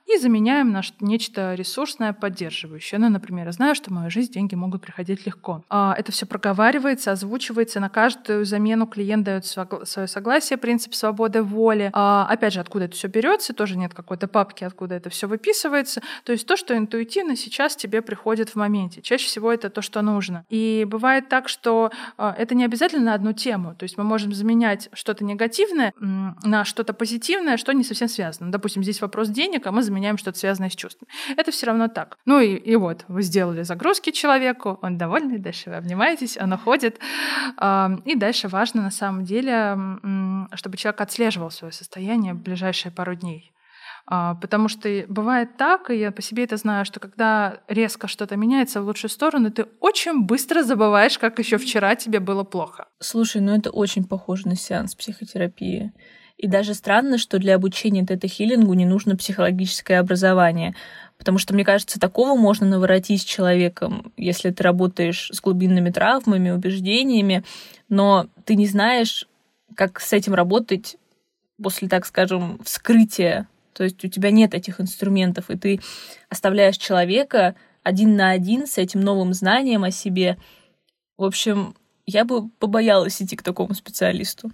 и 0.07 0.17
заменяем 0.17 0.71
на 0.71 0.81
нечто 0.99 1.53
ресурсное, 1.53 2.13
поддерживающее. 2.13 2.99
Ну, 2.99 3.09
например, 3.09 3.45
я 3.45 3.51
знаю, 3.51 3.75
что 3.75 3.91
в 3.91 3.93
мою 3.93 4.09
жизнь 4.09 4.33
деньги 4.33 4.55
могут 4.55 4.81
приходить 4.81 5.27
легко. 5.27 5.63
А, 5.69 5.93
это 5.97 6.11
все 6.11 6.25
проговаривается, 6.25 7.11
озвучивается, 7.11 7.79
на 7.79 7.89
каждую 7.89 8.45
замену 8.45 8.87
клиент 8.87 9.25
дает 9.25 9.45
свое 9.45 10.07
согласие, 10.07 10.57
принцип 10.57 10.95
свободы 10.95 11.43
воли. 11.43 11.91
А, 11.93 12.25
опять 12.27 12.53
же, 12.53 12.59
откуда 12.59 12.85
это 12.85 12.95
все 12.95 13.07
берется, 13.07 13.53
тоже 13.53 13.77
нет 13.77 13.93
какой-то 13.93 14.27
папки, 14.27 14.63
откуда 14.63 14.95
это 14.95 15.11
все 15.11 15.27
выписывается. 15.27 16.01
То 16.23 16.31
есть 16.31 16.47
то, 16.47 16.57
что 16.57 16.75
интуитивно 16.75 17.35
сейчас 17.35 17.75
тебе 17.75 18.01
приходит 18.01 18.49
в 18.49 18.55
моменте. 18.55 19.01
Чаще 19.01 19.27
всего 19.27 19.50
это 19.51 19.69
то, 19.69 19.81
что 19.81 20.01
нужно. 20.01 20.45
И 20.49 20.85
бывает 20.87 21.29
так, 21.29 21.49
что 21.49 21.91
а, 22.17 22.33
это 22.37 22.55
не 22.55 22.65
обязательно 22.65 23.05
на 23.05 23.13
одну 23.13 23.33
тему. 23.33 23.75
То 23.75 23.83
есть 23.83 23.97
мы 23.97 24.03
можем 24.03 24.33
заменять 24.33 24.89
что-то 24.93 25.23
негативное 25.23 25.93
на 25.99 26.65
что-то 26.65 26.93
позитивное, 26.93 27.57
что 27.57 27.73
не 27.73 27.83
совсем 27.83 28.07
связано. 28.07 28.51
Допустим, 28.51 28.83
здесь 28.83 29.01
вопрос 29.01 29.29
денег, 29.29 29.67
а 29.67 29.71
мы 29.71 29.83
заменяем 29.83 30.17
что-то 30.17 30.37
связанное 30.37 30.69
с 30.69 30.75
чувствами. 30.75 31.09
Это 31.37 31.51
все 31.51 31.67
равно 31.67 31.87
так. 31.87 32.17
Ну 32.25 32.39
и, 32.39 32.55
и 32.55 32.75
вот, 32.75 33.05
вы 33.07 33.21
сделали 33.21 33.63
загрузки 33.63 34.11
человеку, 34.11 34.79
он 34.81 34.97
довольный, 34.97 35.37
дальше 35.37 35.69
вы 35.69 35.75
обнимаетесь, 35.75 36.37
он 36.37 36.53
уходит. 36.53 36.99
А, 37.57 37.91
и 38.05 38.15
дальше 38.15 38.47
важно 38.47 38.81
на 38.81 38.91
самом 38.91 39.25
деле, 39.25 39.77
чтобы 40.53 40.77
человек 40.77 41.01
отслеживал 41.01 41.51
свое 41.51 41.71
состояние 41.71 42.33
в 42.33 42.41
ближайшие 42.41 42.91
пару 42.91 43.15
дней. 43.15 43.51
А, 44.05 44.35
потому 44.35 44.67
что 44.67 44.89
бывает 45.07 45.57
так, 45.57 45.89
и 45.89 45.97
я 45.97 46.11
по 46.11 46.21
себе 46.21 46.43
это 46.43 46.57
знаю, 46.57 46.85
что 46.85 46.99
когда 46.99 47.59
резко 47.67 48.07
что-то 48.07 48.35
меняется 48.35 48.81
в 48.81 48.85
лучшую 48.85 49.09
сторону, 49.09 49.51
ты 49.51 49.65
очень 49.79 50.23
быстро 50.23 50.63
забываешь, 50.63 51.17
как 51.17 51.39
еще 51.39 51.57
вчера 51.57 51.95
тебе 51.95 52.19
было 52.19 52.43
плохо. 52.43 52.87
Слушай, 52.99 53.41
ну 53.41 53.55
это 53.55 53.69
очень 53.69 54.03
похоже 54.03 54.47
на 54.47 54.55
сеанс 54.55 54.95
психотерапии. 54.95 55.93
И 56.37 56.47
даже 56.47 56.73
странно, 56.73 57.19
что 57.19 57.37
для 57.37 57.53
обучения 57.53 58.03
тета-хиллингу 58.03 58.73
не 58.73 58.85
нужно 58.85 59.15
психологическое 59.15 59.99
образование. 59.99 60.73
Потому 61.19 61.37
что, 61.37 61.53
мне 61.53 61.63
кажется, 61.63 61.99
такого 61.99 62.35
можно 62.35 62.65
наворотить 62.65 63.21
с 63.21 63.25
человеком, 63.25 64.11
если 64.17 64.49
ты 64.49 64.63
работаешь 64.63 65.29
с 65.31 65.39
глубинными 65.39 65.91
травмами, 65.91 66.49
убеждениями, 66.49 67.43
но 67.89 68.25
ты 68.43 68.55
не 68.55 68.65
знаешь, 68.65 69.27
как 69.75 69.99
с 69.99 70.13
этим 70.13 70.33
работать 70.33 70.97
после, 71.61 71.87
так 71.87 72.07
скажем, 72.07 72.59
вскрытия 72.63 73.47
то 73.73 73.83
есть 73.83 74.03
у 74.03 74.07
тебя 74.07 74.31
нет 74.31 74.53
этих 74.53 74.79
инструментов, 74.79 75.49
и 75.49 75.57
ты 75.57 75.79
оставляешь 76.29 76.77
человека 76.77 77.55
один 77.83 78.15
на 78.15 78.31
один 78.31 78.67
с 78.67 78.77
этим 78.77 79.01
новым 79.01 79.33
знанием 79.33 79.83
о 79.83 79.91
себе. 79.91 80.37
В 81.17 81.23
общем, 81.23 81.75
я 82.05 82.25
бы 82.25 82.49
побоялась 82.49 83.21
идти 83.21 83.35
к 83.35 83.43
такому 83.43 83.73
специалисту. 83.73 84.51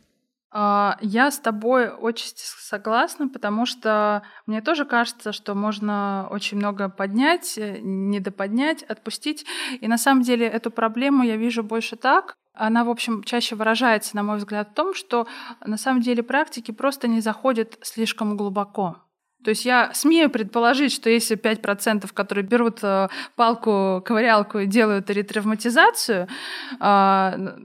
А, 0.49 0.97
я 1.01 1.29
с 1.29 1.39
тобой 1.39 1.89
очень 1.89 2.31
согласна, 2.35 3.27
потому 3.27 3.65
что 3.65 4.23
мне 4.45 4.61
тоже 4.61 4.85
кажется, 4.85 5.33
что 5.33 5.53
можно 5.55 6.27
очень 6.31 6.57
много 6.57 6.89
поднять, 6.89 7.57
э, 7.57 7.79
недоподнять, 7.81 8.83
отпустить. 8.83 9.45
И 9.81 9.87
на 9.87 9.97
самом 9.97 10.23
деле 10.23 10.47
эту 10.47 10.71
проблему 10.71 11.23
я 11.23 11.35
вижу 11.35 11.63
больше 11.63 11.95
так. 11.95 12.35
Она, 12.53 12.83
в 12.85 12.89
общем, 12.89 13.23
чаще 13.23 13.55
выражается, 13.55 14.15
на 14.15 14.23
мой 14.23 14.37
взгляд, 14.37 14.69
в 14.71 14.73
том, 14.73 14.95
что 14.95 15.27
на 15.63 15.77
самом 15.77 16.01
деле 16.01 16.23
практики 16.23 16.71
просто 16.71 17.07
не 17.07 17.21
заходят 17.21 17.77
слишком 17.81 18.35
глубоко. 18.35 18.97
То 19.43 19.49
есть 19.51 19.65
я 19.65 19.93
смею 19.93 20.29
предположить, 20.29 20.91
что 20.91 21.09
если 21.09 21.37
5%, 21.37 22.09
которые 22.13 22.43
берут 22.43 22.79
э, 22.83 23.07
палку, 23.35 24.01
ковырялку 24.05 24.59
и 24.59 24.65
делают 24.65 25.09
ретравматизацию, 25.09 26.27
э, 26.79 27.57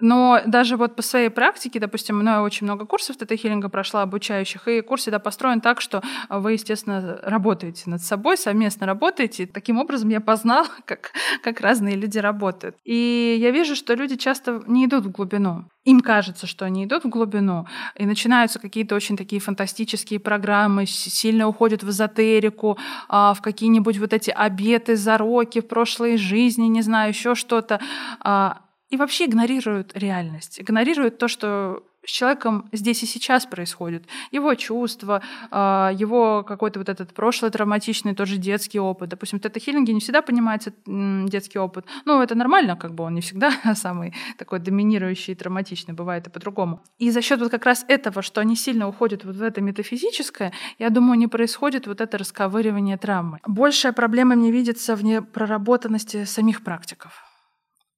но 0.00 0.40
даже 0.46 0.76
вот 0.76 0.96
по 0.96 1.02
своей 1.02 1.28
практике, 1.28 1.78
допустим, 1.78 2.18
мною 2.18 2.42
очень 2.42 2.66
много 2.66 2.84
курсов 2.84 3.16
тета-хиллинга 3.16 3.68
прошла 3.68 4.02
обучающих, 4.02 4.66
и 4.66 4.80
курс 4.80 5.02
всегда 5.02 5.18
построен 5.18 5.60
так, 5.60 5.80
что 5.80 6.02
вы, 6.28 6.52
естественно, 6.52 7.20
работаете 7.22 7.84
над 7.86 8.02
собой, 8.02 8.36
совместно 8.36 8.86
работаете. 8.86 9.46
Таким 9.46 9.78
образом 9.78 10.08
я 10.08 10.20
познала, 10.20 10.66
как, 10.84 11.12
как 11.42 11.60
разные 11.60 11.96
люди 11.96 12.18
работают. 12.18 12.76
И 12.84 13.36
я 13.40 13.50
вижу, 13.50 13.76
что 13.76 13.94
люди 13.94 14.16
часто 14.16 14.62
не 14.66 14.86
идут 14.86 15.06
в 15.06 15.10
глубину. 15.10 15.64
Им 15.84 16.00
кажется, 16.00 16.46
что 16.46 16.64
они 16.64 16.86
идут 16.86 17.04
в 17.04 17.08
глубину, 17.08 17.66
и 17.94 18.06
начинаются 18.06 18.58
какие-то 18.58 18.94
очень 18.94 19.16
такие 19.16 19.40
фантастические 19.40 20.18
программы, 20.18 20.86
сильно 20.86 21.46
уходят 21.46 21.82
в 21.82 21.90
эзотерику, 21.90 22.78
а, 23.08 23.34
в 23.34 23.42
какие-нибудь 23.42 23.98
вот 23.98 24.12
эти 24.14 24.30
обеты, 24.30 24.96
зароки 24.96 25.60
в 25.60 25.68
прошлой 25.68 26.16
жизни, 26.16 26.66
не 26.66 26.80
знаю, 26.80 27.10
еще 27.10 27.34
что-то 27.34 27.80
а, 28.20 28.63
и 28.94 28.96
вообще 28.96 29.24
игнорируют 29.24 29.90
реальность, 29.96 30.60
игнорируют 30.60 31.18
то, 31.18 31.26
что 31.26 31.82
с 32.06 32.10
человеком 32.10 32.68
здесь 32.72 33.02
и 33.02 33.06
сейчас 33.06 33.46
происходит. 33.46 34.04
Его 34.30 34.54
чувства, 34.54 35.20
а, 35.50 35.90
его 35.92 36.44
какой-то 36.44 36.78
вот 36.78 36.88
этот 36.88 37.12
прошлый 37.14 37.50
травматичный 37.50 38.14
тоже 38.14 38.36
детский 38.36 38.78
опыт. 38.78 39.08
Допустим, 39.08 39.40
в 39.40 39.58
хиллинге 39.58 39.92
не 39.92 40.00
всегда 40.00 40.22
понимается 40.22 40.72
детский 40.86 41.58
опыт. 41.58 41.86
Ну, 42.04 42.22
это 42.22 42.34
нормально, 42.34 42.76
как 42.76 42.94
бы 42.94 43.04
он 43.04 43.14
не 43.14 43.20
всегда 43.20 43.52
самый 43.74 44.14
такой 44.38 44.58
доминирующий 44.58 45.32
и 45.32 45.36
травматичный, 45.36 45.94
бывает 45.94 46.26
и 46.26 46.30
по-другому. 46.30 46.80
И 46.98 47.10
за 47.10 47.22
счет 47.22 47.40
вот 47.40 47.50
как 47.50 47.64
раз 47.64 47.84
этого, 47.88 48.22
что 48.22 48.40
они 48.40 48.54
сильно 48.54 48.86
уходят 48.86 49.24
вот 49.24 49.36
в 49.36 49.42
это 49.42 49.60
метафизическое, 49.60 50.52
я 50.78 50.90
думаю, 50.90 51.18
не 51.18 51.26
происходит 51.26 51.86
вот 51.86 52.00
это 52.00 52.18
расковыривание 52.18 52.96
травмы. 52.96 53.40
Большая 53.46 53.92
проблема 53.92 54.36
мне 54.36 54.52
видится 54.52 54.94
в 54.94 55.02
непроработанности 55.02 56.24
самих 56.24 56.62
практиков. 56.62 57.33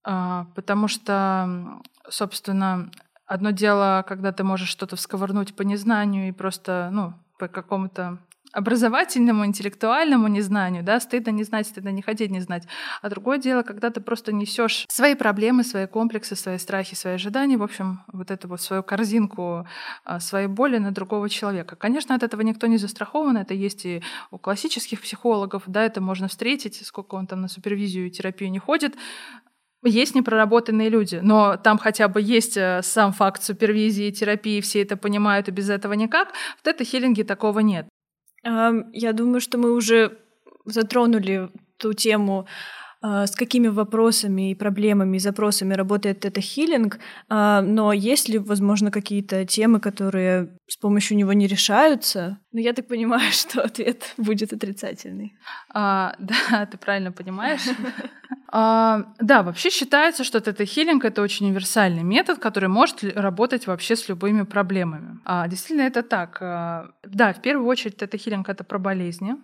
А, 0.08 0.46
потому 0.54 0.86
что, 0.86 1.82
собственно, 2.08 2.90
одно 3.26 3.50
дело, 3.50 4.04
когда 4.06 4.30
ты 4.30 4.44
можешь 4.44 4.68
что-то 4.68 4.94
всковырнуть 4.94 5.54
по 5.54 5.62
незнанию 5.62 6.28
и 6.28 6.32
просто, 6.32 6.90
ну, 6.92 7.12
по 7.38 7.48
какому-то 7.48 8.18
образовательному, 8.52 9.44
интеллектуальному 9.44 10.28
незнанию, 10.28 10.84
да, 10.84 11.00
стыдно 11.00 11.30
не 11.30 11.42
знать, 11.42 11.66
стыдно 11.66 11.88
не 11.90 12.02
хотеть 12.02 12.30
не 12.30 12.40
знать. 12.40 12.68
А 13.02 13.10
другое 13.10 13.38
дело, 13.38 13.62
когда 13.62 13.90
ты 13.90 14.00
просто 14.00 14.32
несешь 14.32 14.86
свои 14.88 15.16
проблемы, 15.16 15.64
свои 15.64 15.86
комплексы, 15.86 16.36
свои 16.36 16.56
страхи, 16.56 16.94
свои 16.94 17.14
ожидания, 17.14 17.58
в 17.58 17.62
общем, 17.64 18.04
вот 18.12 18.30
эту 18.30 18.46
вот 18.46 18.60
свою 18.60 18.84
корзинку 18.84 19.66
а, 20.04 20.20
своей 20.20 20.46
боли 20.46 20.78
на 20.78 20.92
другого 20.92 21.28
человека. 21.28 21.74
Конечно, 21.74 22.14
от 22.14 22.22
этого 22.22 22.42
никто 22.42 22.68
не 22.68 22.78
застрахован, 22.78 23.36
это 23.36 23.54
есть 23.54 23.84
и 23.84 24.02
у 24.30 24.38
классических 24.38 25.02
психологов, 25.02 25.64
да, 25.66 25.84
это 25.84 26.00
можно 26.00 26.28
встретить, 26.28 26.86
сколько 26.86 27.16
он 27.16 27.26
там 27.26 27.40
на 27.40 27.48
супервизию 27.48 28.06
и 28.06 28.10
терапию 28.10 28.50
не 28.52 28.60
ходит, 28.60 28.94
есть 29.84 30.14
непроработанные 30.14 30.88
люди, 30.88 31.20
но 31.22 31.56
там 31.56 31.78
хотя 31.78 32.08
бы 32.08 32.20
есть 32.20 32.56
э, 32.56 32.80
сам 32.82 33.12
факт 33.12 33.42
супервизии, 33.42 34.10
терапии, 34.10 34.60
все 34.60 34.82
это 34.82 34.96
понимают, 34.96 35.48
и 35.48 35.52
без 35.52 35.70
этого 35.70 35.92
никак. 35.92 36.32
В 36.58 36.62
тета-хиллинге 36.62 37.24
такого 37.24 37.60
нет. 37.60 37.88
Я 38.44 39.12
думаю, 39.12 39.40
что 39.40 39.58
мы 39.58 39.72
уже 39.72 40.18
затронули 40.64 41.50
ту 41.78 41.92
тему 41.94 42.46
с 43.06 43.36
какими 43.36 43.68
вопросами 43.68 44.50
и 44.50 44.54
проблемами 44.54 45.16
и 45.16 45.20
запросами 45.20 45.74
работает 45.74 46.24
это 46.24 46.40
хилинг, 46.40 46.98
а, 47.28 47.60
но 47.62 47.92
есть 47.92 48.28
ли, 48.28 48.38
возможно, 48.38 48.90
какие-то 48.90 49.44
темы, 49.44 49.80
которые 49.80 50.48
с 50.66 50.76
помощью 50.76 51.16
него 51.16 51.32
не 51.32 51.46
решаются? 51.46 52.38
Но 52.52 52.60
я 52.60 52.72
так 52.72 52.88
понимаю, 52.88 53.30
что 53.32 53.62
ответ 53.62 54.14
будет 54.16 54.52
отрицательный. 54.52 55.36
А, 55.74 56.14
да, 56.18 56.66
ты 56.66 56.78
правильно 56.78 57.12
понимаешь. 57.12 57.62
А, 58.50 59.12
да, 59.20 59.42
вообще 59.42 59.70
считается, 59.70 60.24
что 60.24 60.40
тета-хиллинг— 60.40 61.04
это 61.04 61.22
очень 61.22 61.46
универсальный 61.46 62.02
метод, 62.02 62.38
который 62.38 62.68
может 62.68 63.04
работать 63.04 63.66
вообще 63.66 63.94
с 63.94 64.08
любыми 64.08 64.42
проблемами. 64.42 65.20
А, 65.24 65.46
действительно, 65.48 65.86
это 65.86 66.02
так. 66.02 66.38
А, 66.40 66.90
да, 67.04 67.32
в 67.32 67.42
первую 67.42 67.68
очередь 67.68 67.96
тета-хиллинг— 67.96 68.48
это 68.48 68.64
про 68.64 68.78
болезни, 68.78 69.36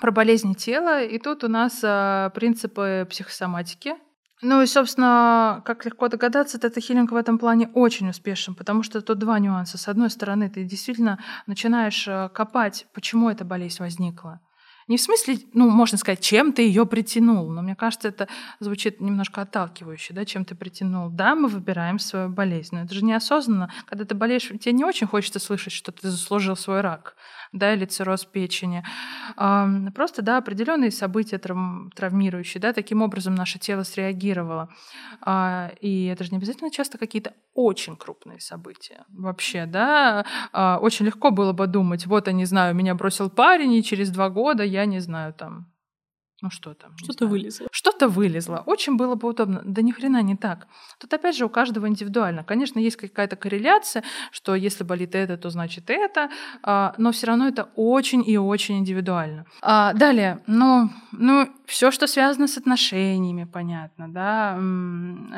про 0.00 0.10
болезни 0.10 0.54
тела. 0.54 1.02
И 1.02 1.18
тут 1.18 1.44
у 1.44 1.48
нас 1.48 1.80
а, 1.82 2.30
принципы 2.30 3.06
психосоматики. 3.10 3.94
Ну 4.40 4.60
и, 4.60 4.66
собственно, 4.66 5.62
как 5.64 5.84
легко 5.84 6.08
догадаться, 6.08 6.58
тета-хиллинг 6.58 7.12
в 7.12 7.16
этом 7.16 7.38
плане 7.38 7.68
очень 7.74 8.10
успешен, 8.10 8.56
потому 8.56 8.82
что 8.82 9.00
тут 9.00 9.18
два 9.18 9.38
нюанса. 9.38 9.78
С 9.78 9.86
одной 9.86 10.10
стороны, 10.10 10.50
ты 10.50 10.64
действительно 10.64 11.20
начинаешь 11.46 12.06
а, 12.08 12.28
копать, 12.28 12.86
почему 12.92 13.30
эта 13.30 13.44
болезнь 13.44 13.78
возникла. 13.80 14.40
Не 14.88 14.96
в 14.96 15.00
смысле, 15.00 15.38
ну, 15.54 15.70
можно 15.70 15.96
сказать, 15.96 16.20
чем 16.20 16.52
ты 16.52 16.62
ее 16.62 16.86
притянул, 16.86 17.48
но 17.50 17.62
мне 17.62 17.76
кажется, 17.76 18.08
это 18.08 18.28
звучит 18.58 19.00
немножко 19.00 19.42
отталкивающе, 19.42 20.12
да, 20.12 20.24
чем 20.24 20.44
ты 20.44 20.54
притянул. 20.54 21.08
Да, 21.08 21.36
мы 21.36 21.48
выбираем 21.48 22.00
свою 22.00 22.28
болезнь, 22.28 22.74
но 22.74 22.82
это 22.82 22.92
же 22.92 23.04
неосознанно. 23.04 23.72
Когда 23.86 24.04
ты 24.04 24.14
болеешь, 24.14 24.48
тебе 24.48 24.72
не 24.72 24.84
очень 24.84 25.06
хочется 25.06 25.38
слышать, 25.38 25.72
что 25.72 25.92
ты 25.92 26.10
заслужил 26.10 26.56
свой 26.56 26.80
рак 26.80 27.14
да, 27.52 27.74
или 27.74 27.84
цирроз 27.84 28.24
печени. 28.24 28.82
Просто, 29.94 30.22
да, 30.22 30.38
определенные 30.38 30.90
события 30.90 31.38
травмирующие, 31.38 32.60
да, 32.60 32.72
таким 32.72 33.02
образом 33.02 33.34
наше 33.34 33.58
тело 33.58 33.82
среагировало. 33.82 34.68
А, 35.20 35.70
и 35.80 36.06
это 36.06 36.24
же 36.24 36.30
не 36.30 36.38
обязательно 36.38 36.70
часто 36.70 36.98
какие-то 36.98 37.34
очень 37.54 37.96
крупные 37.96 38.40
события. 38.40 39.04
Вообще, 39.08 39.66
да, 39.66 40.24
а, 40.52 40.78
очень 40.80 41.06
легко 41.06 41.30
было 41.30 41.52
бы 41.52 41.66
думать, 41.66 42.06
вот, 42.06 42.26
я 42.26 42.32
не 42.32 42.46
знаю, 42.46 42.74
меня 42.74 42.94
бросил 42.94 43.30
парень, 43.30 43.72
и 43.74 43.82
через 43.82 44.10
два 44.10 44.30
года 44.30 44.64
я 44.64 44.86
не 44.86 45.00
знаю, 45.00 45.34
там, 45.34 45.71
ну 46.42 46.50
что 46.50 46.74
там? 46.74 46.90
Что-то 46.96 47.28
вылезло. 47.28 47.68
Что-то 47.70 48.08
вылезло. 48.08 48.64
Очень 48.66 48.96
было 48.96 49.14
бы 49.14 49.28
удобно. 49.28 49.62
Да 49.64 49.80
ни 49.80 49.92
хрена 49.92 50.22
не 50.22 50.36
так. 50.36 50.66
Тут 50.98 51.14
опять 51.14 51.36
же 51.36 51.46
у 51.46 51.48
каждого 51.48 51.86
индивидуально. 51.86 52.42
Конечно, 52.42 52.80
есть 52.80 52.96
какая-то 52.96 53.36
корреляция, 53.36 54.02
что 54.32 54.56
если 54.56 54.82
болит 54.82 55.14
это, 55.14 55.36
то 55.36 55.50
значит 55.50 55.88
это, 55.88 56.30
а, 56.64 56.94
но 56.98 57.12
все 57.12 57.28
равно 57.28 57.46
это 57.46 57.68
очень 57.76 58.28
и 58.28 58.36
очень 58.36 58.78
индивидуально. 58.78 59.46
А, 59.62 59.92
далее, 59.92 60.42
ну, 60.48 60.90
ну 61.12 61.48
все, 61.72 61.90
что 61.90 62.06
связано 62.06 62.48
с 62.48 62.58
отношениями, 62.58 63.44
понятно, 63.44 64.12
да, 64.12 64.58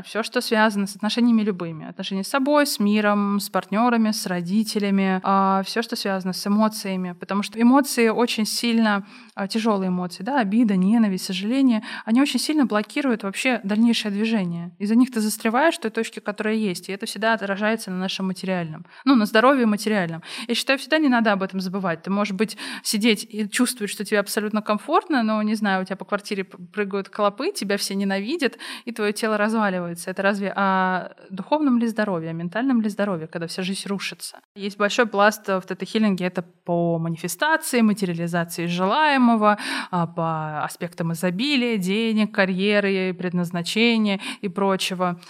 все, 0.02 0.24
что 0.24 0.40
связано 0.40 0.88
с 0.88 0.96
отношениями 0.96 1.42
любыми, 1.42 1.88
отношения 1.88 2.24
с 2.24 2.28
собой, 2.28 2.66
с 2.66 2.80
миром, 2.80 3.38
с 3.38 3.48
партнерами, 3.50 4.10
с 4.10 4.26
родителями, 4.26 5.20
а, 5.22 5.62
все, 5.64 5.80
что 5.80 5.94
связано 5.94 6.32
с 6.32 6.44
эмоциями, 6.44 7.12
потому 7.12 7.44
что 7.44 7.60
эмоции 7.60 8.08
очень 8.08 8.46
сильно 8.46 9.06
тяжелые 9.48 9.88
эмоции, 9.90 10.24
да, 10.24 10.40
обида, 10.40 10.74
не 10.74 10.94
ненависть, 10.94 11.24
сожаление, 11.24 11.82
они 12.04 12.20
очень 12.20 12.40
сильно 12.40 12.66
блокируют 12.66 13.22
вообще 13.22 13.60
дальнейшее 13.62 14.10
движение. 14.10 14.72
Из-за 14.80 14.96
них 14.96 15.12
ты 15.12 15.20
застреваешь 15.20 15.76
в 15.76 15.80
той 15.80 15.92
точке, 15.92 16.20
которая 16.20 16.54
есть, 16.54 16.88
и 16.88 16.92
это 16.92 17.06
всегда 17.06 17.34
отражается 17.34 17.92
на 17.92 17.98
нашем 17.98 18.26
материальном, 18.26 18.86
ну, 19.04 19.14
на 19.14 19.26
здоровье 19.26 19.66
материальном. 19.66 20.22
Я 20.48 20.54
считаю, 20.56 20.80
всегда 20.80 20.98
не 20.98 21.08
надо 21.08 21.32
об 21.32 21.42
этом 21.44 21.60
забывать. 21.60 22.02
Ты 22.02 22.10
можешь 22.10 22.34
быть, 22.34 22.56
сидеть 22.82 23.24
и 23.28 23.48
чувствовать, 23.48 23.92
что 23.92 24.04
тебе 24.04 24.18
абсолютно 24.18 24.62
комфортно, 24.62 25.22
но, 25.22 25.40
не 25.42 25.54
знаю, 25.54 25.82
у 25.82 25.84
тебя 25.84 25.96
по 25.96 26.04
квартире 26.04 26.23
прыгают 26.32 27.08
клопы, 27.08 27.52
тебя 27.52 27.76
все 27.76 27.94
ненавидят, 27.94 28.58
и 28.84 28.92
твое 28.92 29.12
тело 29.12 29.36
разваливается. 29.36 30.10
Это 30.10 30.22
разве 30.22 30.52
о 30.54 31.12
духовном 31.30 31.78
ли 31.78 31.86
здоровье, 31.86 32.30
о 32.30 32.32
ментальном 32.32 32.80
ли 32.80 32.88
здоровье, 32.88 33.26
когда 33.26 33.46
вся 33.46 33.62
жизнь 33.62 33.88
рушится? 33.88 34.40
Есть 34.54 34.78
большой 34.78 35.06
пласт 35.06 35.46
в 35.46 35.62
тета-хиллинге, 35.62 36.26
это 36.26 36.42
по 36.42 36.98
манифестации, 36.98 37.80
материализации 37.80 38.66
желаемого, 38.66 39.58
а, 39.90 40.06
по 40.06 40.64
аспектам 40.64 41.12
изобилия, 41.12 41.76
денег, 41.76 42.34
карьеры, 42.34 43.14
предназначения 43.14 44.20
и 44.40 44.48
прочего. 44.48 45.20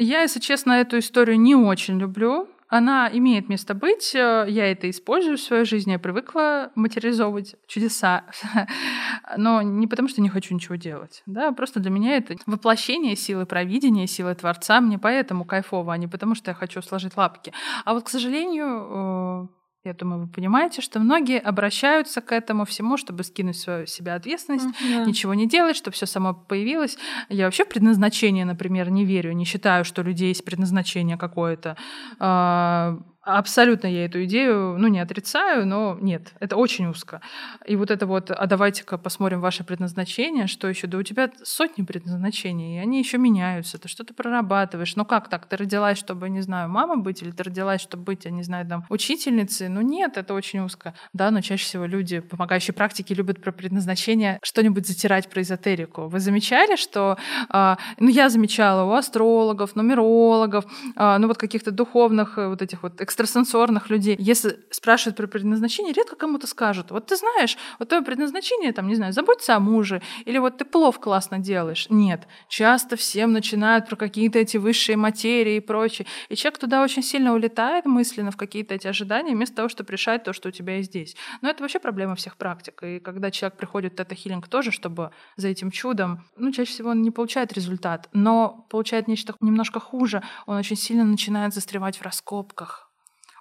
Я, 0.00 0.22
если 0.22 0.40
честно, 0.40 0.72
эту 0.72 0.98
историю 0.98 1.38
не 1.38 1.54
очень 1.54 1.98
люблю. 1.98 2.48
Она 2.70 3.10
имеет 3.12 3.48
место 3.48 3.74
быть, 3.74 4.14
э, 4.14 4.46
я 4.48 4.70
это 4.70 4.88
использую 4.88 5.36
в 5.36 5.40
своей 5.40 5.64
жизни, 5.64 5.92
я 5.92 5.98
привыкла 5.98 6.70
материализовывать 6.76 7.56
чудеса, 7.66 8.24
но 9.36 9.60
не 9.60 9.88
потому, 9.88 10.08
что 10.08 10.20
не 10.20 10.28
хочу 10.28 10.54
ничего 10.54 10.76
делать, 10.76 11.24
да, 11.26 11.50
просто 11.50 11.80
для 11.80 11.90
меня 11.90 12.16
это 12.16 12.36
воплощение 12.46 13.16
силы 13.16 13.44
провидения, 13.44 14.06
силы 14.06 14.36
Творца, 14.36 14.80
мне 14.80 15.00
поэтому 15.00 15.44
кайфово, 15.44 15.92
а 15.92 15.98
не 15.98 16.06
потому, 16.06 16.36
что 16.36 16.52
я 16.52 16.54
хочу 16.54 16.80
сложить 16.80 17.16
лапки. 17.16 17.52
А 17.84 17.92
вот, 17.92 18.04
к 18.04 18.08
сожалению, 18.08 19.48
э, 19.50 19.59
я 19.84 19.94
думаю, 19.94 20.22
вы 20.22 20.28
понимаете, 20.28 20.82
что 20.82 21.00
многие 21.00 21.38
обращаются 21.38 22.20
к 22.20 22.32
этому 22.32 22.66
всему, 22.66 22.98
чтобы 22.98 23.24
скинуть 23.24 23.56
свою 23.56 23.86
себя 23.86 24.14
ответственность, 24.14 24.66
mm-hmm. 24.66 25.06
ничего 25.06 25.32
не 25.32 25.48
делать, 25.48 25.74
чтобы 25.74 25.94
все 25.94 26.04
само 26.04 26.34
появилось. 26.34 26.98
Я 27.30 27.46
вообще 27.46 27.64
в 27.64 27.68
предназначение, 27.68 28.44
например, 28.44 28.90
не 28.90 29.06
верю, 29.06 29.32
не 29.32 29.44
считаю, 29.44 29.84
что 29.86 30.02
у 30.02 30.04
людей 30.04 30.28
есть 30.28 30.44
предназначение 30.44 31.16
какое-то. 31.16 31.76
Абсолютно 33.22 33.86
я 33.86 34.06
эту 34.06 34.24
идею, 34.24 34.78
ну, 34.78 34.88
не 34.88 34.98
отрицаю, 34.98 35.66
но 35.66 35.94
нет, 36.00 36.32
это 36.40 36.56
очень 36.56 36.86
узко. 36.86 37.20
И 37.66 37.76
вот 37.76 37.90
это 37.90 38.06
вот, 38.06 38.30
а 38.30 38.46
давайте-ка 38.46 38.96
посмотрим 38.96 39.42
ваше 39.42 39.62
предназначение, 39.62 40.46
что 40.46 40.66
еще? 40.68 40.86
Да 40.86 40.96
у 40.96 41.02
тебя 41.02 41.30
сотни 41.42 41.82
предназначений, 41.84 42.76
и 42.76 42.78
они 42.78 42.98
еще 42.98 43.18
меняются, 43.18 43.76
ты 43.76 43.88
что-то 43.88 44.14
прорабатываешь. 44.14 44.96
Ну 44.96 45.04
как 45.04 45.28
так? 45.28 45.44
Ты 45.44 45.58
родилась, 45.58 45.98
чтобы, 45.98 46.30
не 46.30 46.40
знаю, 46.40 46.70
мама 46.70 46.96
быть, 46.96 47.20
или 47.20 47.30
ты 47.30 47.42
родилась, 47.42 47.82
чтобы 47.82 48.04
быть, 48.04 48.24
я 48.24 48.30
не 48.30 48.42
знаю, 48.42 48.66
там, 48.66 48.86
учительницей? 48.88 49.68
Ну 49.68 49.82
нет, 49.82 50.16
это 50.16 50.32
очень 50.32 50.60
узко. 50.60 50.94
Да, 51.12 51.30
но 51.30 51.42
чаще 51.42 51.64
всего 51.64 51.84
люди, 51.84 52.20
помогающие 52.20 52.72
практики, 52.72 53.12
любят 53.12 53.42
про 53.42 53.52
предназначение 53.52 54.38
что-нибудь 54.42 54.86
затирать 54.86 55.28
про 55.28 55.42
эзотерику. 55.42 56.08
Вы 56.08 56.20
замечали, 56.20 56.76
что, 56.76 57.18
э, 57.52 57.76
ну 57.98 58.08
я 58.08 58.30
замечала 58.30 58.90
у 58.90 58.94
астрологов, 58.94 59.76
нумерологов, 59.76 60.64
э, 60.96 61.18
ну 61.18 61.28
вот 61.28 61.36
каких-то 61.36 61.70
духовных 61.70 62.38
э, 62.38 62.48
вот 62.48 62.62
этих 62.62 62.82
вот 62.82 62.96
экстрасенсорных 63.10 63.90
людей, 63.90 64.16
если 64.18 64.60
спрашивают 64.70 65.16
про 65.16 65.26
предназначение, 65.26 65.92
редко 65.92 66.14
кому-то 66.14 66.46
скажут, 66.46 66.92
вот 66.92 67.06
ты 67.06 67.16
знаешь, 67.16 67.58
вот 67.78 67.88
твое 67.88 68.04
предназначение, 68.04 68.72
там, 68.72 68.86
не 68.86 68.94
знаю, 68.94 69.12
заботься 69.12 69.56
о 69.56 69.60
муже, 69.60 70.00
или 70.24 70.38
вот 70.38 70.58
ты 70.58 70.64
плов 70.64 71.00
классно 71.00 71.38
делаешь. 71.38 71.86
Нет, 71.90 72.28
часто 72.48 72.96
всем 72.96 73.32
начинают 73.32 73.88
про 73.88 73.96
какие-то 73.96 74.38
эти 74.38 74.58
высшие 74.58 74.96
материи 74.96 75.56
и 75.56 75.60
прочее. 75.60 76.06
И 76.28 76.36
человек 76.36 76.58
туда 76.58 76.82
очень 76.82 77.02
сильно 77.02 77.34
улетает 77.34 77.84
мысленно 77.84 78.30
в 78.30 78.36
какие-то 78.36 78.74
эти 78.74 78.86
ожидания, 78.86 79.34
вместо 79.34 79.56
того, 79.56 79.68
чтобы 79.68 79.92
решать 79.92 80.22
то, 80.22 80.32
что 80.32 80.48
у 80.48 80.52
тебя 80.52 80.76
есть 80.76 80.90
здесь. 80.90 81.16
Но 81.42 81.50
это 81.50 81.62
вообще 81.62 81.80
проблема 81.80 82.14
всех 82.14 82.36
практик. 82.36 82.80
И 82.84 83.00
когда 83.00 83.30
человек 83.30 83.58
приходит 83.58 83.98
в 83.98 84.14
хилинг 84.14 84.46
тоже, 84.48 84.70
чтобы 84.70 85.10
за 85.36 85.48
этим 85.48 85.70
чудом, 85.70 86.24
ну, 86.36 86.52
чаще 86.52 86.70
всего 86.70 86.90
он 86.90 87.02
не 87.02 87.10
получает 87.10 87.52
результат, 87.52 88.08
но 88.12 88.66
получает 88.70 89.08
нечто 89.08 89.34
немножко 89.40 89.80
хуже. 89.80 90.22
Он 90.46 90.56
очень 90.56 90.76
сильно 90.76 91.04
начинает 91.04 91.54
застревать 91.54 91.96
в 91.96 92.02
раскопках 92.02 92.89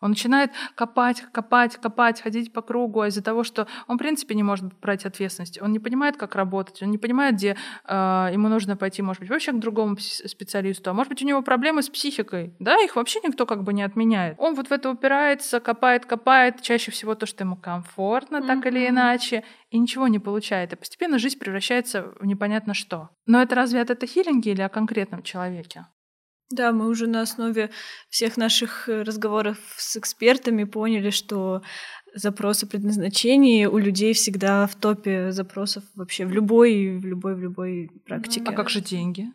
он 0.01 0.11
начинает 0.11 0.51
копать, 0.75 1.23
копать, 1.31 1.77
копать, 1.77 2.21
ходить 2.21 2.53
по 2.53 2.61
кругу 2.61 3.03
из-за 3.05 3.23
того, 3.23 3.43
что 3.43 3.67
он, 3.87 3.97
в 3.97 3.99
принципе, 3.99 4.35
не 4.35 4.43
может 4.43 4.65
брать 4.79 5.05
ответственность. 5.05 5.61
Он 5.61 5.71
не 5.71 5.79
понимает, 5.79 6.17
как 6.17 6.35
работать, 6.35 6.81
он 6.81 6.91
не 6.91 6.97
понимает, 6.97 7.35
где 7.35 7.55
э, 7.85 8.29
ему 8.33 8.47
нужно 8.47 8.77
пойти, 8.77 9.01
может 9.01 9.21
быть, 9.21 9.29
вообще 9.29 9.51
к 9.51 9.59
другому 9.59 9.97
специалисту. 9.97 10.89
А 10.89 10.93
может 10.93 11.09
быть, 11.09 11.21
у 11.21 11.25
него 11.25 11.41
проблемы 11.41 11.81
с 11.81 11.89
психикой. 11.89 12.53
Да, 12.59 12.81
их 12.81 12.95
вообще 12.95 13.19
никто 13.23 13.45
как 13.45 13.63
бы 13.63 13.73
не 13.73 13.83
отменяет. 13.83 14.35
Он 14.37 14.55
вот 14.55 14.67
в 14.67 14.71
это 14.71 14.89
упирается, 14.89 15.59
копает, 15.59 16.05
копает, 16.05 16.61
чаще 16.61 16.91
всего 16.91 17.15
то, 17.15 17.25
что 17.25 17.43
ему 17.43 17.55
комфортно, 17.55 18.37
mm-hmm. 18.37 18.47
так 18.47 18.65
или 18.65 18.87
иначе, 18.87 19.43
и 19.69 19.77
ничего 19.77 20.07
не 20.07 20.19
получает. 20.19 20.73
И 20.73 20.75
постепенно 20.75 21.19
жизнь 21.19 21.39
превращается 21.39 22.13
в 22.19 22.25
непонятно 22.25 22.73
что. 22.73 23.09
Но 23.25 23.41
это 23.41 23.55
разве 23.55 23.81
от 23.81 23.89
это 23.89 24.07
хилинги 24.07 24.49
или 24.49 24.61
о 24.61 24.69
конкретном 24.69 25.23
человеке? 25.23 25.85
Да, 26.51 26.71
мы 26.71 26.87
уже 26.87 27.07
на 27.07 27.21
основе 27.21 27.69
всех 28.09 28.35
наших 28.35 28.89
э, 28.89 29.03
разговоров 29.03 29.57
с 29.77 29.97
экспертами 29.97 30.63
поняли, 30.63 31.11
что 31.11 31.61
запросы 32.15 32.65
предназначения 32.65 33.69
у 33.69 33.77
людей 33.77 34.13
всегда 34.13 34.65
в 34.65 34.75
топе 34.75 35.31
запросов 35.31 35.83
вообще 35.95 36.25
в 36.25 36.31
любой, 36.31 36.97
в 36.97 37.05
любой, 37.05 37.35
в 37.35 37.39
любой 37.39 37.91
практике. 38.05 38.43
А 38.47 38.53
как 38.53 38.69
же 38.69 38.81
деньги? 38.81 39.27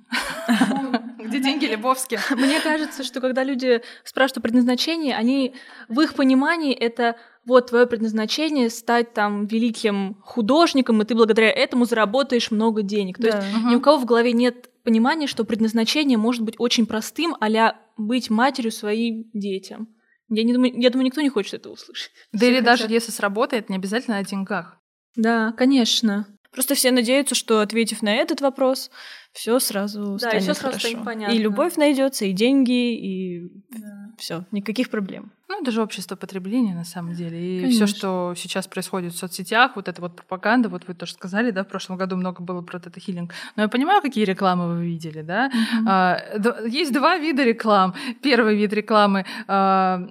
Где 1.18 1.40
деньги 1.40 1.66
Лебовски? 1.66 2.18
Мне 2.34 2.60
кажется, 2.60 3.04
что 3.04 3.20
когда 3.20 3.44
люди 3.44 3.82
спрашивают 4.02 4.38
о 4.38 4.40
предназначении, 4.42 5.12
они 5.12 5.54
в 5.88 6.00
их 6.00 6.14
понимании 6.14 6.74
это 6.74 7.16
вот 7.44 7.70
твое 7.70 7.86
предназначение 7.86 8.70
стать 8.70 9.14
там 9.14 9.46
великим 9.46 10.16
художником, 10.22 11.00
и 11.02 11.04
ты 11.04 11.14
благодаря 11.14 11.50
этому 11.50 11.84
заработаешь 11.84 12.50
много 12.50 12.82
денег. 12.82 13.18
То 13.18 13.30
да. 13.30 13.38
есть 13.38 13.56
угу. 13.56 13.68
ни 13.68 13.74
у 13.76 13.80
кого 13.80 13.98
в 13.98 14.04
голове 14.04 14.32
нет 14.32 14.70
понимания, 14.84 15.26
что 15.26 15.44
предназначение 15.44 16.18
может 16.18 16.42
быть 16.42 16.54
очень 16.58 16.86
простым, 16.86 17.36
а 17.40 17.74
быть 17.96 18.30
матерью 18.30 18.70
своим 18.70 19.30
детям. 19.32 19.88
Я, 20.28 20.44
не 20.44 20.52
думаю, 20.52 20.72
я 20.80 20.90
думаю, 20.90 21.06
никто 21.06 21.20
не 21.20 21.28
хочет 21.28 21.54
это 21.54 21.70
услышать. 21.70 22.10
Да 22.32 22.38
все 22.38 22.48
или 22.48 22.58
хотят. 22.58 22.78
даже 22.78 22.92
если 22.92 23.10
сработает, 23.10 23.68
не 23.68 23.76
обязательно 23.76 24.18
о 24.18 24.24
деньгах. 24.24 24.78
Да, 25.16 25.52
конечно. 25.52 26.26
Просто 26.50 26.74
все 26.76 26.92
надеются, 26.92 27.34
что 27.34 27.60
ответив 27.60 28.00
на 28.00 28.14
этот 28.14 28.40
вопрос, 28.40 28.90
все 29.32 29.58
сразу 29.58 30.12
да, 30.12 30.18
станет 30.18 30.36
и 30.36 30.44
все 30.44 30.54
сразу 30.54 30.78
станет 30.78 31.04
понятно. 31.04 31.34
И 31.34 31.38
любовь 31.38 31.76
найдется, 31.76 32.26
и 32.26 32.32
деньги, 32.32 32.94
и 32.94 33.50
да. 33.70 34.12
все, 34.18 34.46
никаких 34.52 34.88
проблем. 34.88 35.32
Ну, 35.48 35.60
это 35.60 35.70
же 35.70 35.82
общество 35.82 36.16
потребления 36.16 36.74
на 36.74 36.84
самом 36.84 37.14
деле. 37.14 37.68
И 37.68 37.70
все, 37.70 37.86
что 37.86 38.34
сейчас 38.36 38.66
происходит 38.66 39.12
в 39.12 39.18
соцсетях, 39.18 39.72
вот 39.76 39.88
эта 39.88 40.00
вот 40.00 40.16
пропаганда, 40.16 40.68
вот 40.68 40.88
вы 40.88 40.94
тоже 40.94 41.12
сказали, 41.12 41.50
да, 41.50 41.64
в 41.64 41.68
прошлом 41.68 41.96
году 41.96 42.16
много 42.16 42.42
было 42.42 42.62
про 42.62 42.78
это 42.78 42.98
хилинг. 42.98 43.32
Но 43.56 43.62
я 43.62 43.68
понимаю, 43.68 44.00
какие 44.00 44.24
рекламы 44.24 44.74
вы 44.74 44.86
видели, 44.86 45.22
да. 45.22 45.48
Mm-hmm. 45.48 45.84
А, 45.86 46.66
есть 46.66 46.92
два 46.92 47.18
вида 47.18 47.44
реклам. 47.44 47.94
Первый 48.22 48.56
вид 48.56 48.72
рекламы 48.72 49.26
а, 49.46 50.08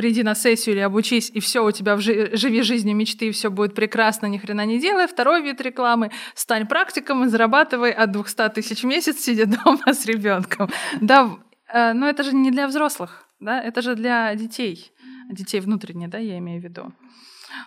приди 0.00 0.22
на 0.22 0.34
сессию 0.34 0.76
или 0.76 0.80
обучись, 0.80 1.30
и 1.34 1.40
все 1.40 1.62
у 1.62 1.70
тебя 1.72 1.94
в 1.94 2.00
жи- 2.00 2.30
живи 2.34 2.62
жизнью 2.62 2.96
мечты, 2.96 3.28
и 3.28 3.30
все 3.32 3.50
будет 3.50 3.74
прекрасно, 3.74 4.26
ни 4.26 4.38
хрена 4.38 4.64
не 4.64 4.80
делай. 4.80 5.06
Второй 5.06 5.42
вид 5.42 5.60
рекламы– 5.60 6.10
стань 6.34 6.66
практиком 6.66 7.24
и 7.24 7.28
зарабатывай 7.28 7.92
от 7.92 8.10
200 8.10 8.48
тысяч 8.54 8.82
в 8.82 8.86
месяц, 8.86 9.20
сидя 9.20 9.44
дома 9.46 9.92
с 9.92 10.06
ребенком. 10.06 10.70
Да, 11.02 11.30
э, 11.68 11.92
но 11.92 12.08
это 12.08 12.22
же 12.22 12.34
не 12.34 12.50
для 12.50 12.66
взрослых, 12.66 13.26
да, 13.40 13.60
это 13.60 13.82
же 13.82 13.94
для 13.94 14.34
детей, 14.34 14.92
детей 15.30 15.60
внутренне, 15.60 16.08
да, 16.08 16.18
я 16.18 16.38
имею 16.38 16.60
в 16.60 16.64
виду. 16.64 16.92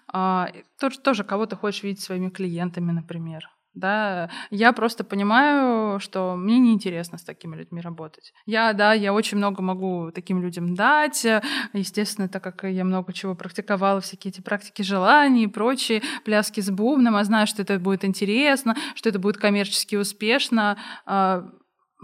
А, 0.07 0.49
тоже, 0.79 0.99
тоже 0.99 1.23
кого 1.23 1.45
ты 1.45 1.55
хочешь 1.55 1.83
видеть 1.83 2.01
своими 2.01 2.29
клиентами, 2.29 2.91
например. 2.91 3.49
Да, 3.73 4.29
я 4.51 4.71
просто 4.71 5.03
понимаю, 5.03 5.99
что 5.99 6.35
мне 6.35 6.59
неинтересно 6.59 7.17
с 7.17 7.23
такими 7.23 7.55
людьми 7.55 7.81
работать. 7.81 8.31
Я, 8.45 8.73
да, 8.73 8.93
я 8.93 9.13
очень 9.13 9.37
много 9.37 9.63
могу 9.63 10.11
таким 10.13 10.43
людям 10.43 10.75
дать. 10.75 11.25
Естественно, 11.73 12.29
так 12.29 12.43
как 12.43 12.65
я 12.65 12.83
много 12.83 13.13
чего 13.13 13.33
практиковала, 13.33 13.99
всякие 13.99 14.29
эти 14.29 14.41
практики 14.41 14.83
желаний 14.83 15.45
и 15.45 15.47
прочие, 15.47 16.03
пляски 16.23 16.61
с 16.61 16.69
бубном, 16.69 17.15
я 17.15 17.23
знаю, 17.23 17.47
что 17.47 17.63
это 17.63 17.79
будет 17.79 18.05
интересно, 18.05 18.75
что 18.93 19.09
это 19.09 19.17
будет 19.17 19.37
коммерчески 19.37 19.95
успешно. 19.95 20.77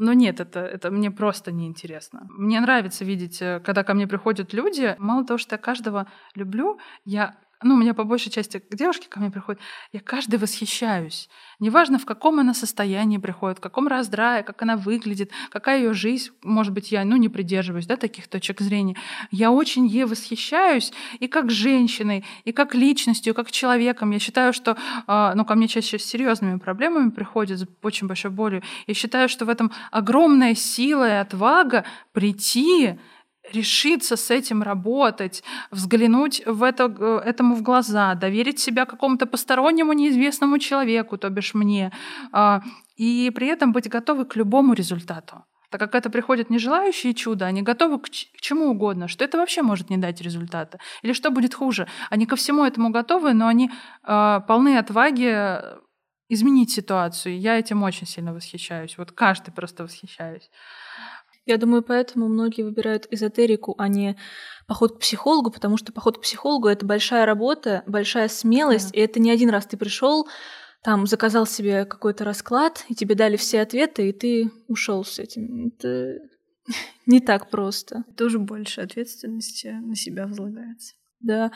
Но 0.01 0.13
нет, 0.13 0.39
это, 0.39 0.61
это 0.61 0.91
мне 0.91 1.11
просто 1.11 1.51
неинтересно. 1.51 2.25
Мне 2.29 2.61
нравится 2.61 3.03
видеть, 3.03 3.41
э, 3.41 3.59
когда 3.59 3.83
ко 3.83 3.93
мне 3.93 4.07
приходят 4.07 4.53
люди, 4.53 4.95
мало 4.97 5.25
того, 5.25 5.37
что 5.37 5.55
я 5.55 5.59
каждого 5.59 6.07
люблю, 6.35 6.79
я 7.03 7.35
ну, 7.63 7.75
у 7.75 7.77
меня 7.77 7.93
по 7.93 8.03
большей 8.03 8.31
части 8.31 8.61
девушки 8.71 9.07
ко 9.07 9.19
мне 9.19 9.31
приходят, 9.31 9.61
я 9.91 9.99
каждый 9.99 10.39
восхищаюсь. 10.39 11.29
Неважно, 11.59 11.99
в 11.99 12.05
каком 12.05 12.39
она 12.39 12.53
состоянии 12.53 13.17
приходит, 13.17 13.57
в 13.57 13.61
каком 13.61 13.87
раздрае, 13.87 14.43
как 14.43 14.61
она 14.61 14.77
выглядит, 14.77 15.31
какая 15.49 15.79
ее 15.79 15.93
жизнь, 15.93 16.31
может 16.41 16.73
быть, 16.73 16.91
я, 16.91 17.03
ну, 17.03 17.17
не 17.17 17.27
придерживаюсь, 17.27 17.85
да, 17.85 17.97
таких 17.97 18.29
точек 18.29 18.61
зрения. 18.61 18.95
Я 19.29 19.51
очень 19.51 19.85
ей 19.85 20.05
восхищаюсь 20.05 20.93
и 21.19 21.27
как 21.27 21.51
женщиной, 21.51 22.23
и 22.45 22.53
как 22.53 22.73
личностью, 22.75 23.33
и 23.33 23.35
как 23.35 23.51
человеком. 23.51 24.11
Я 24.11 24.19
считаю, 24.19 24.53
что, 24.53 24.77
э, 25.07 25.31
ну, 25.35 25.43
ко 25.43 25.55
мне 25.55 25.67
чаще 25.67 25.99
с 25.99 26.05
серьезными 26.05 26.59
проблемами 26.59 27.09
приходят, 27.09 27.59
с 27.59 27.67
очень 27.81 28.07
большой 28.07 28.31
болью. 28.31 28.63
Я 28.87 28.93
считаю, 28.93 29.27
что 29.27 29.45
в 29.45 29.49
этом 29.49 29.71
огромная 29.91 30.55
сила 30.55 31.09
и 31.09 31.13
отвага 31.13 31.83
прийти 32.13 32.97
решиться 33.53 34.15
с 34.15 34.31
этим 34.31 34.63
работать, 34.63 35.43
взглянуть 35.71 36.41
в 36.45 36.63
это, 36.63 36.93
э, 36.99 37.29
этому 37.29 37.55
в 37.55 37.61
глаза, 37.61 38.15
доверить 38.15 38.59
себя 38.59 38.85
какому-то 38.85 39.25
постороннему 39.25 39.93
неизвестному 39.93 40.59
человеку, 40.59 41.17
то 41.17 41.29
бишь 41.29 41.53
мне, 41.53 41.91
а, 42.31 42.61
и 42.95 43.31
при 43.35 43.47
этом 43.47 43.71
быть 43.71 43.89
готовы 43.89 44.25
к 44.25 44.35
любому 44.35 44.73
результату. 44.73 45.43
Так 45.69 45.79
как 45.79 45.95
это 45.95 46.09
приходит 46.09 46.49
не 46.49 46.59
желающие 46.59 47.13
чуда, 47.13 47.45
они 47.45 47.61
готовы 47.61 47.99
к, 47.99 48.09
чему 48.09 48.69
угодно, 48.71 49.07
что 49.07 49.23
это 49.23 49.37
вообще 49.37 49.61
может 49.61 49.89
не 49.89 49.97
дать 49.97 50.21
результата. 50.21 50.79
Или 51.03 51.13
что 51.13 51.29
будет 51.29 51.53
хуже. 51.53 51.87
Они 52.09 52.25
ко 52.25 52.35
всему 52.35 52.65
этому 52.65 52.89
готовы, 52.89 53.33
но 53.33 53.47
они 53.47 53.69
э, 54.03 54.41
полны 54.47 54.77
отваги 54.77 55.61
изменить 56.27 56.71
ситуацию. 56.71 57.39
Я 57.39 57.59
этим 57.59 57.83
очень 57.83 58.07
сильно 58.07 58.33
восхищаюсь. 58.33 58.97
Вот 58.97 59.11
каждый 59.11 59.51
просто 59.51 59.83
восхищаюсь. 59.83 60.49
Я 61.49 61.57
думаю, 61.57 61.81
поэтому 61.81 62.27
многие 62.27 62.61
выбирают 62.61 63.07
эзотерику, 63.09 63.73
а 63.79 63.87
не 63.87 64.15
поход 64.67 64.97
к 64.97 64.99
психологу, 64.99 65.49
потому 65.49 65.77
что 65.77 65.91
поход 65.91 66.19
к 66.19 66.21
психологу 66.21 66.67
это 66.67 66.85
большая 66.85 67.25
работа, 67.25 67.81
большая 67.87 68.27
смелость, 68.27 68.91
да. 68.91 68.99
и 68.99 69.01
это 69.01 69.19
не 69.19 69.31
один 69.31 69.49
раз 69.49 69.65
ты 69.65 69.75
пришел, 69.75 70.27
там 70.83 71.07
заказал 71.07 71.47
себе 71.47 71.85
какой-то 71.85 72.23
расклад, 72.23 72.85
и 72.87 72.93
тебе 72.93 73.15
дали 73.15 73.35
все 73.35 73.61
ответы, 73.61 74.09
и 74.09 74.13
ты 74.13 74.51
ушел 74.67 75.03
с 75.03 75.17
этим. 75.17 75.67
Это 75.69 76.19
не 77.07 77.19
так 77.19 77.49
просто. 77.49 78.03
Тоже 78.15 78.37
больше 78.37 78.81
ответственности 78.81 79.69
на 79.69 79.95
себя 79.95 80.27
возлагается. 80.27 80.93
Да. 81.19 81.51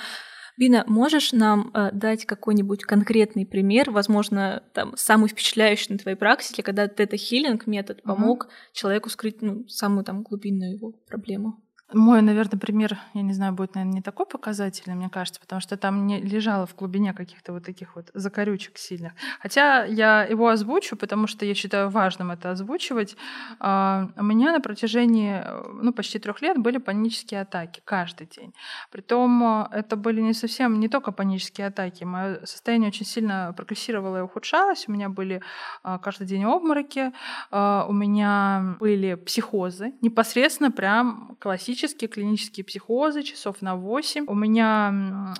Бина, 0.58 0.84
можешь 0.88 1.32
нам 1.32 1.72
э, 1.74 1.90
дать 1.92 2.26
какой-нибудь 2.26 2.84
конкретный 2.84 3.46
пример, 3.46 3.90
возможно, 3.90 4.64
там 4.74 4.94
самый 4.96 5.30
впечатляющий 5.30 5.94
на 5.94 5.98
твоей 5.98 6.18
практике, 6.18 6.62
когда 6.62 6.88
тета-хиллинг 6.88 7.64
метод 7.66 8.04
помог 8.04 8.46
uh-huh. 8.46 8.74
человеку 8.74 9.10
скрыть 9.10 9.42
ну, 9.42 9.68
самую 9.68 10.04
там 10.06 10.22
глубинную 10.22 10.74
его 10.74 10.92
проблему? 11.08 11.63
Мой, 11.94 12.22
наверное, 12.22 12.60
пример, 12.60 12.98
я 13.14 13.22
не 13.22 13.34
знаю, 13.34 13.54
будет, 13.54 13.76
наверное, 13.76 13.96
не 13.96 14.02
такой 14.02 14.26
показательный, 14.26 14.96
мне 14.96 15.10
кажется, 15.10 15.40
потому 15.40 15.62
что 15.62 15.78
там 15.78 16.08
не 16.08 16.20
лежало 16.20 16.66
в 16.66 16.76
глубине 16.76 17.14
каких-то 17.14 17.54
вот 17.54 17.64
таких 17.64 17.96
вот 17.96 18.10
закорючек 18.16 18.78
сильных. 18.78 19.14
Хотя 19.40 19.86
я 19.86 20.24
его 20.24 20.48
озвучу, 20.48 20.96
потому 20.96 21.28
что 21.28 21.46
я 21.46 21.54
считаю 21.54 21.90
важным 21.90 22.32
это 22.32 22.50
озвучивать. 22.52 23.16
А, 23.60 24.10
у 24.18 24.24
меня 24.24 24.52
на 24.52 24.60
протяжении 24.60 25.44
ну, 25.72 25.94
почти 25.94 26.18
трех 26.18 26.42
лет 26.42 26.58
были 26.58 26.80
панические 26.80 27.42
атаки 27.42 27.82
каждый 27.86 28.26
день. 28.26 28.54
Притом 28.92 29.44
а, 29.44 29.70
это 29.72 29.96
были 29.96 30.22
не 30.22 30.34
совсем, 30.34 30.80
не 30.80 30.90
только 30.90 31.12
панические 31.12 31.68
атаки. 31.68 32.04
Мое 32.06 32.44
состояние 32.46 32.88
очень 32.88 33.06
сильно 33.06 33.54
прогрессировало 33.56 34.18
и 34.18 34.22
ухудшалось. 34.22 34.86
У 34.88 34.92
меня 34.92 35.10
были 35.10 35.42
а, 35.84 36.00
каждый 36.00 36.26
день 36.26 36.44
обмороки, 36.44 37.12
у 37.52 37.94
меня 37.94 38.78
были 38.80 39.14
психозы, 39.16 39.94
непосредственно 40.02 40.72
прям 40.72 41.38
классические 41.40 41.83
клинические, 41.84 42.08
клинические 42.08 42.64
психозы 42.64 43.24
часов 43.24 43.62
на 43.62 43.76
8. 43.76 44.26
У 44.28 44.36
меня 44.36 45.34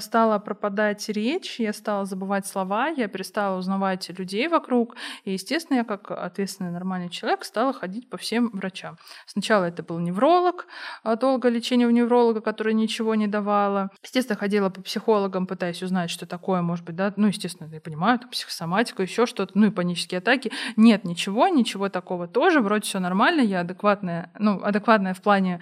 стала 0.00 0.38
пропадать 0.38 1.08
речь, 1.08 1.58
я 1.60 1.72
стала 1.72 2.04
забывать 2.04 2.46
слова, 2.46 2.88
я 2.88 3.08
перестала 3.08 3.58
узнавать 3.58 4.08
людей 4.18 4.48
вокруг. 4.48 4.96
И, 5.24 5.32
естественно, 5.32 5.78
я 5.78 5.84
как 5.84 6.10
ответственный 6.10 6.70
нормальный 6.70 7.08
человек 7.08 7.44
стала 7.44 7.72
ходить 7.72 8.08
по 8.08 8.16
всем 8.16 8.50
врачам. 8.52 8.98
Сначала 9.26 9.64
это 9.64 9.82
был 9.82 9.98
невролог, 9.98 10.66
а 11.02 11.16
долгое 11.16 11.50
лечение 11.50 11.86
у 11.86 11.90
невролога, 11.90 12.40
которое 12.40 12.74
ничего 12.74 13.14
не 13.14 13.26
давало. 13.26 13.90
Естественно, 14.02 14.38
ходила 14.38 14.70
по 14.70 14.82
психологам, 14.82 15.46
пытаясь 15.46 15.82
узнать, 15.82 16.10
что 16.10 16.26
такое, 16.26 16.62
может 16.62 16.84
быть, 16.84 16.96
да, 16.96 17.12
ну, 17.16 17.28
естественно, 17.28 17.68
я 17.72 17.80
понимаю, 17.80 18.18
там, 18.18 18.30
психосоматика, 18.30 19.02
еще 19.02 19.26
что-то, 19.26 19.52
ну, 19.54 19.66
и 19.66 19.70
панические 19.70 20.18
атаки. 20.18 20.52
Нет, 20.76 21.04
ничего, 21.04 21.48
ничего 21.48 21.88
такого 21.88 22.28
тоже, 22.28 22.60
вроде 22.60 22.82
все 22.82 22.98
нормально, 22.98 23.40
я 23.40 23.60
адекватная, 23.60 24.30
ну, 24.38 24.62
адекватная 24.62 25.14
в 25.14 25.22
плане 25.22 25.60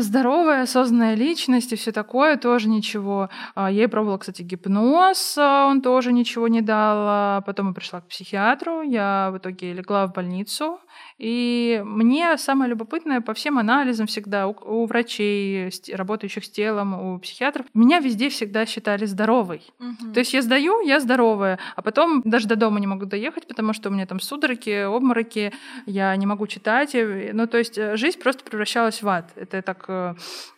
здоровая, 0.00 0.62
осознанная 0.62 1.14
личность 1.14 1.72
и 1.72 1.76
все 1.76 1.92
такое, 1.92 2.36
тоже 2.36 2.68
ничего. 2.68 3.28
А, 3.54 3.70
я 3.70 3.84
и 3.84 3.86
пробовала, 3.86 4.18
кстати, 4.18 4.42
гипноз, 4.42 5.36
а, 5.38 5.66
он 5.66 5.82
тоже 5.82 6.12
ничего 6.12 6.48
не 6.48 6.60
дал. 6.60 6.96
А 7.08 7.40
потом 7.42 7.68
я 7.68 7.74
пришла 7.74 8.00
к 8.00 8.08
психиатру, 8.08 8.82
я 8.82 9.30
в 9.32 9.38
итоге 9.38 9.72
легла 9.72 10.06
в 10.06 10.12
больницу, 10.12 10.80
и 11.18 11.82
мне 11.84 12.36
самое 12.38 12.70
любопытное 12.70 13.20
по 13.20 13.34
всем 13.34 13.58
анализам 13.58 14.06
всегда 14.06 14.46
у, 14.46 14.56
у 14.62 14.86
врачей, 14.86 15.70
работающих 15.92 16.44
с 16.44 16.50
телом, 16.50 16.94
у 16.94 17.18
психиатров, 17.18 17.66
меня 17.74 17.98
везде 17.98 18.28
всегда 18.28 18.66
считали 18.66 19.04
здоровой. 19.04 19.62
Угу. 19.80 20.12
То 20.14 20.20
есть 20.20 20.32
я 20.32 20.42
сдаю, 20.42 20.80
я 20.80 21.00
здоровая, 21.00 21.58
а 21.76 21.82
потом 21.82 22.22
даже 22.24 22.46
до 22.46 22.56
дома 22.56 22.80
не 22.80 22.86
могу 22.86 23.04
доехать, 23.04 23.46
потому 23.46 23.72
что 23.72 23.88
у 23.88 23.92
меня 23.92 24.06
там 24.06 24.20
судороги, 24.20 24.84
обмороки, 24.84 25.52
я 25.86 26.14
не 26.16 26.26
могу 26.26 26.46
читать. 26.46 26.94
Ну, 26.94 27.46
то 27.46 27.58
есть 27.58 27.76
э, 27.76 27.96
жизнь 27.96 28.18
просто 28.18 28.44
превращалась 28.44 29.02
в 29.02 29.08
ад. 29.08 29.30
Это 29.36 29.57
так 29.62 29.84
э, 29.88 30.14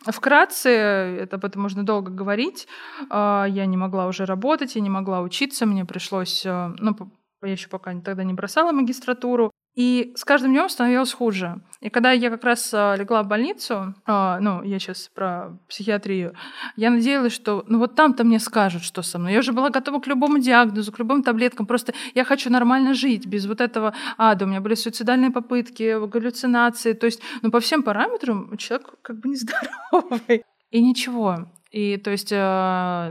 вкратце, 0.06 0.70
это 0.70 1.36
об 1.36 1.44
этом 1.44 1.62
можно 1.62 1.84
долго 1.84 2.10
говорить. 2.10 2.68
А, 3.08 3.46
я 3.48 3.66
не 3.66 3.76
могла 3.76 4.06
уже 4.06 4.24
работать, 4.24 4.76
я 4.76 4.80
не 4.80 4.90
могла 4.90 5.20
учиться, 5.20 5.66
мне 5.66 5.84
пришлось, 5.84 6.44
э, 6.46 6.74
ну, 6.78 6.96
я 7.42 7.52
еще 7.52 7.68
пока 7.68 7.98
тогда 8.00 8.24
не 8.24 8.34
бросала 8.34 8.72
магистратуру. 8.72 9.50
И 9.80 10.12
с 10.14 10.26
каждым 10.26 10.52
днем 10.52 10.68
становилось 10.68 11.14
хуже. 11.14 11.62
И 11.80 11.88
когда 11.88 12.12
я 12.12 12.28
как 12.28 12.44
раз 12.44 12.70
а, 12.74 12.96
легла 12.96 13.22
в 13.22 13.28
больницу, 13.28 13.94
а, 14.04 14.38
ну, 14.38 14.62
я 14.62 14.78
сейчас 14.78 15.08
про 15.14 15.56
психиатрию, 15.70 16.34
я 16.76 16.90
надеялась, 16.90 17.32
что 17.32 17.64
ну 17.66 17.78
вот 17.78 17.94
там-то 17.94 18.22
мне 18.24 18.38
скажут, 18.40 18.82
что 18.82 19.00
со 19.00 19.18
мной. 19.18 19.32
Я 19.32 19.38
уже 19.38 19.54
была 19.54 19.70
готова 19.70 19.98
к 19.98 20.06
любому 20.06 20.38
диагнозу, 20.38 20.92
к 20.92 20.98
любым 20.98 21.22
таблеткам. 21.22 21.64
Просто 21.64 21.94
я 22.14 22.24
хочу 22.24 22.50
нормально 22.50 22.92
жить, 22.92 23.24
без 23.24 23.46
вот 23.46 23.62
этого 23.62 23.94
ада. 24.18 24.44
У 24.44 24.48
меня 24.48 24.60
были 24.60 24.74
суицидальные 24.74 25.30
попытки, 25.30 26.06
галлюцинации. 26.06 26.92
То 26.92 27.06
есть, 27.06 27.22
ну, 27.40 27.50
по 27.50 27.60
всем 27.60 27.82
параметрам 27.82 28.54
человек 28.58 28.96
как 29.00 29.18
бы 29.18 29.30
нездоровый. 29.30 30.44
И 30.70 30.82
ничего. 30.82 31.46
И 31.70 31.96
то 31.98 32.10
есть, 32.10 32.32
э, 32.32 32.36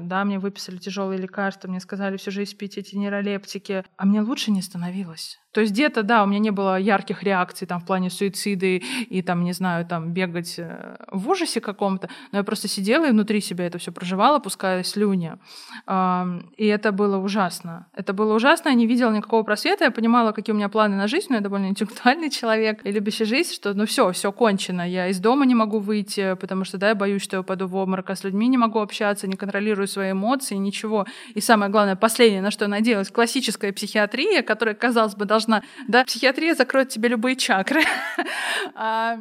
да, 0.04 0.24
мне 0.26 0.38
выписали 0.38 0.78
тяжелые 0.78 1.20
лекарства, 1.20 1.70
мне 1.70 1.80
сказали 1.80 2.18
всю 2.18 2.32
жизнь 2.32 2.58
пить 2.58 2.78
эти 2.78 2.96
нейролептики, 2.96 3.86
а 3.96 4.06
мне 4.06 4.22
лучше 4.22 4.52
не 4.52 4.62
становилось. 4.62 5.40
То 5.60 5.64
есть 5.64 5.74
где-то, 5.74 6.04
да, 6.04 6.24
у 6.24 6.26
меня 6.26 6.40
не 6.40 6.52
было 6.52 6.80
ярких 6.80 7.22
реакций 7.22 7.68
там 7.68 7.82
в 7.82 7.86
плане 7.86 8.10
суициды 8.10 8.78
и 9.10 9.22
там, 9.22 9.44
не 9.44 9.52
знаю, 9.52 9.86
там 9.86 10.14
бегать 10.14 10.56
э, 10.58 10.96
в 11.12 11.28
ужасе 11.28 11.60
каком-то, 11.60 12.08
но 12.32 12.38
я 12.38 12.46
просто 12.46 12.70
сидела 12.70 13.10
и 13.10 13.12
внутри 13.12 13.42
себя 13.42 13.66
это 13.66 13.78
все 13.78 13.92
проживала, 13.92 14.40
пуская 14.40 14.84
слюни. 14.84 15.34
И 16.56 16.66
это 16.66 16.94
было 16.94 17.18
ужасно. 17.18 17.88
Это 17.94 18.14
было 18.14 18.36
ужасно, 18.36 18.70
я 18.70 18.76
не 18.76 18.88
видела 18.88 19.12
никакого 19.12 19.44
просвета, 19.44 19.84
я 19.84 19.92
понимала, 19.92 20.32
какие 20.32 20.54
у 20.54 20.56
меня 20.56 20.70
планы 20.70 20.96
на 20.96 21.10
жизнь, 21.10 21.28
но 21.28 21.36
я 21.36 21.42
довольно 21.42 21.66
интеллектуальный 21.66 22.30
человек 22.40 22.86
и 22.86 22.92
любящий 22.94 23.26
жизнь, 23.26 23.54
что 23.54 23.74
ну 23.74 23.86
все, 23.86 24.14
все 24.14 24.32
кончено, 24.32 24.90
я 24.90 25.10
из 25.10 25.20
дома 25.20 25.46
не 25.46 25.56
могу 25.56 25.80
выйти, 25.80 26.36
потому 26.36 26.64
что, 26.64 26.78
да, 26.78 26.90
я 26.90 26.96
боюсь, 26.96 27.22
что 27.22 27.36
я 27.36 27.42
упаду 27.42 27.68
в 27.68 27.76
обморок, 27.76 28.10
а 28.12 28.16
с 28.16 28.24
людьми 28.24 28.48
не 28.48 28.58
могу 28.58 28.80
общаться, 28.80 29.28
не 29.28 29.36
контролирую 29.36 29.90
свои 29.90 30.14
эмоции, 30.14 30.56
ничего. 30.56 31.06
И 31.34 31.42
самое 31.42 31.70
главное, 31.70 31.98
последнее, 31.98 32.42
на 32.42 32.50
что 32.50 32.64
я 32.64 32.70
надеялась, 32.70 33.12
классическая 33.12 33.74
психиатрия, 33.74 34.42
которая, 34.42 34.74
казалось 34.74 35.16
бы, 35.16 35.26
должна, 35.26 35.49
да, 35.88 36.04
психиатрия 36.06 36.56
закроет 36.56 36.90
тебе 36.90 37.10
любые 37.10 37.36
чакры. 37.36 37.84
а, 38.76 39.18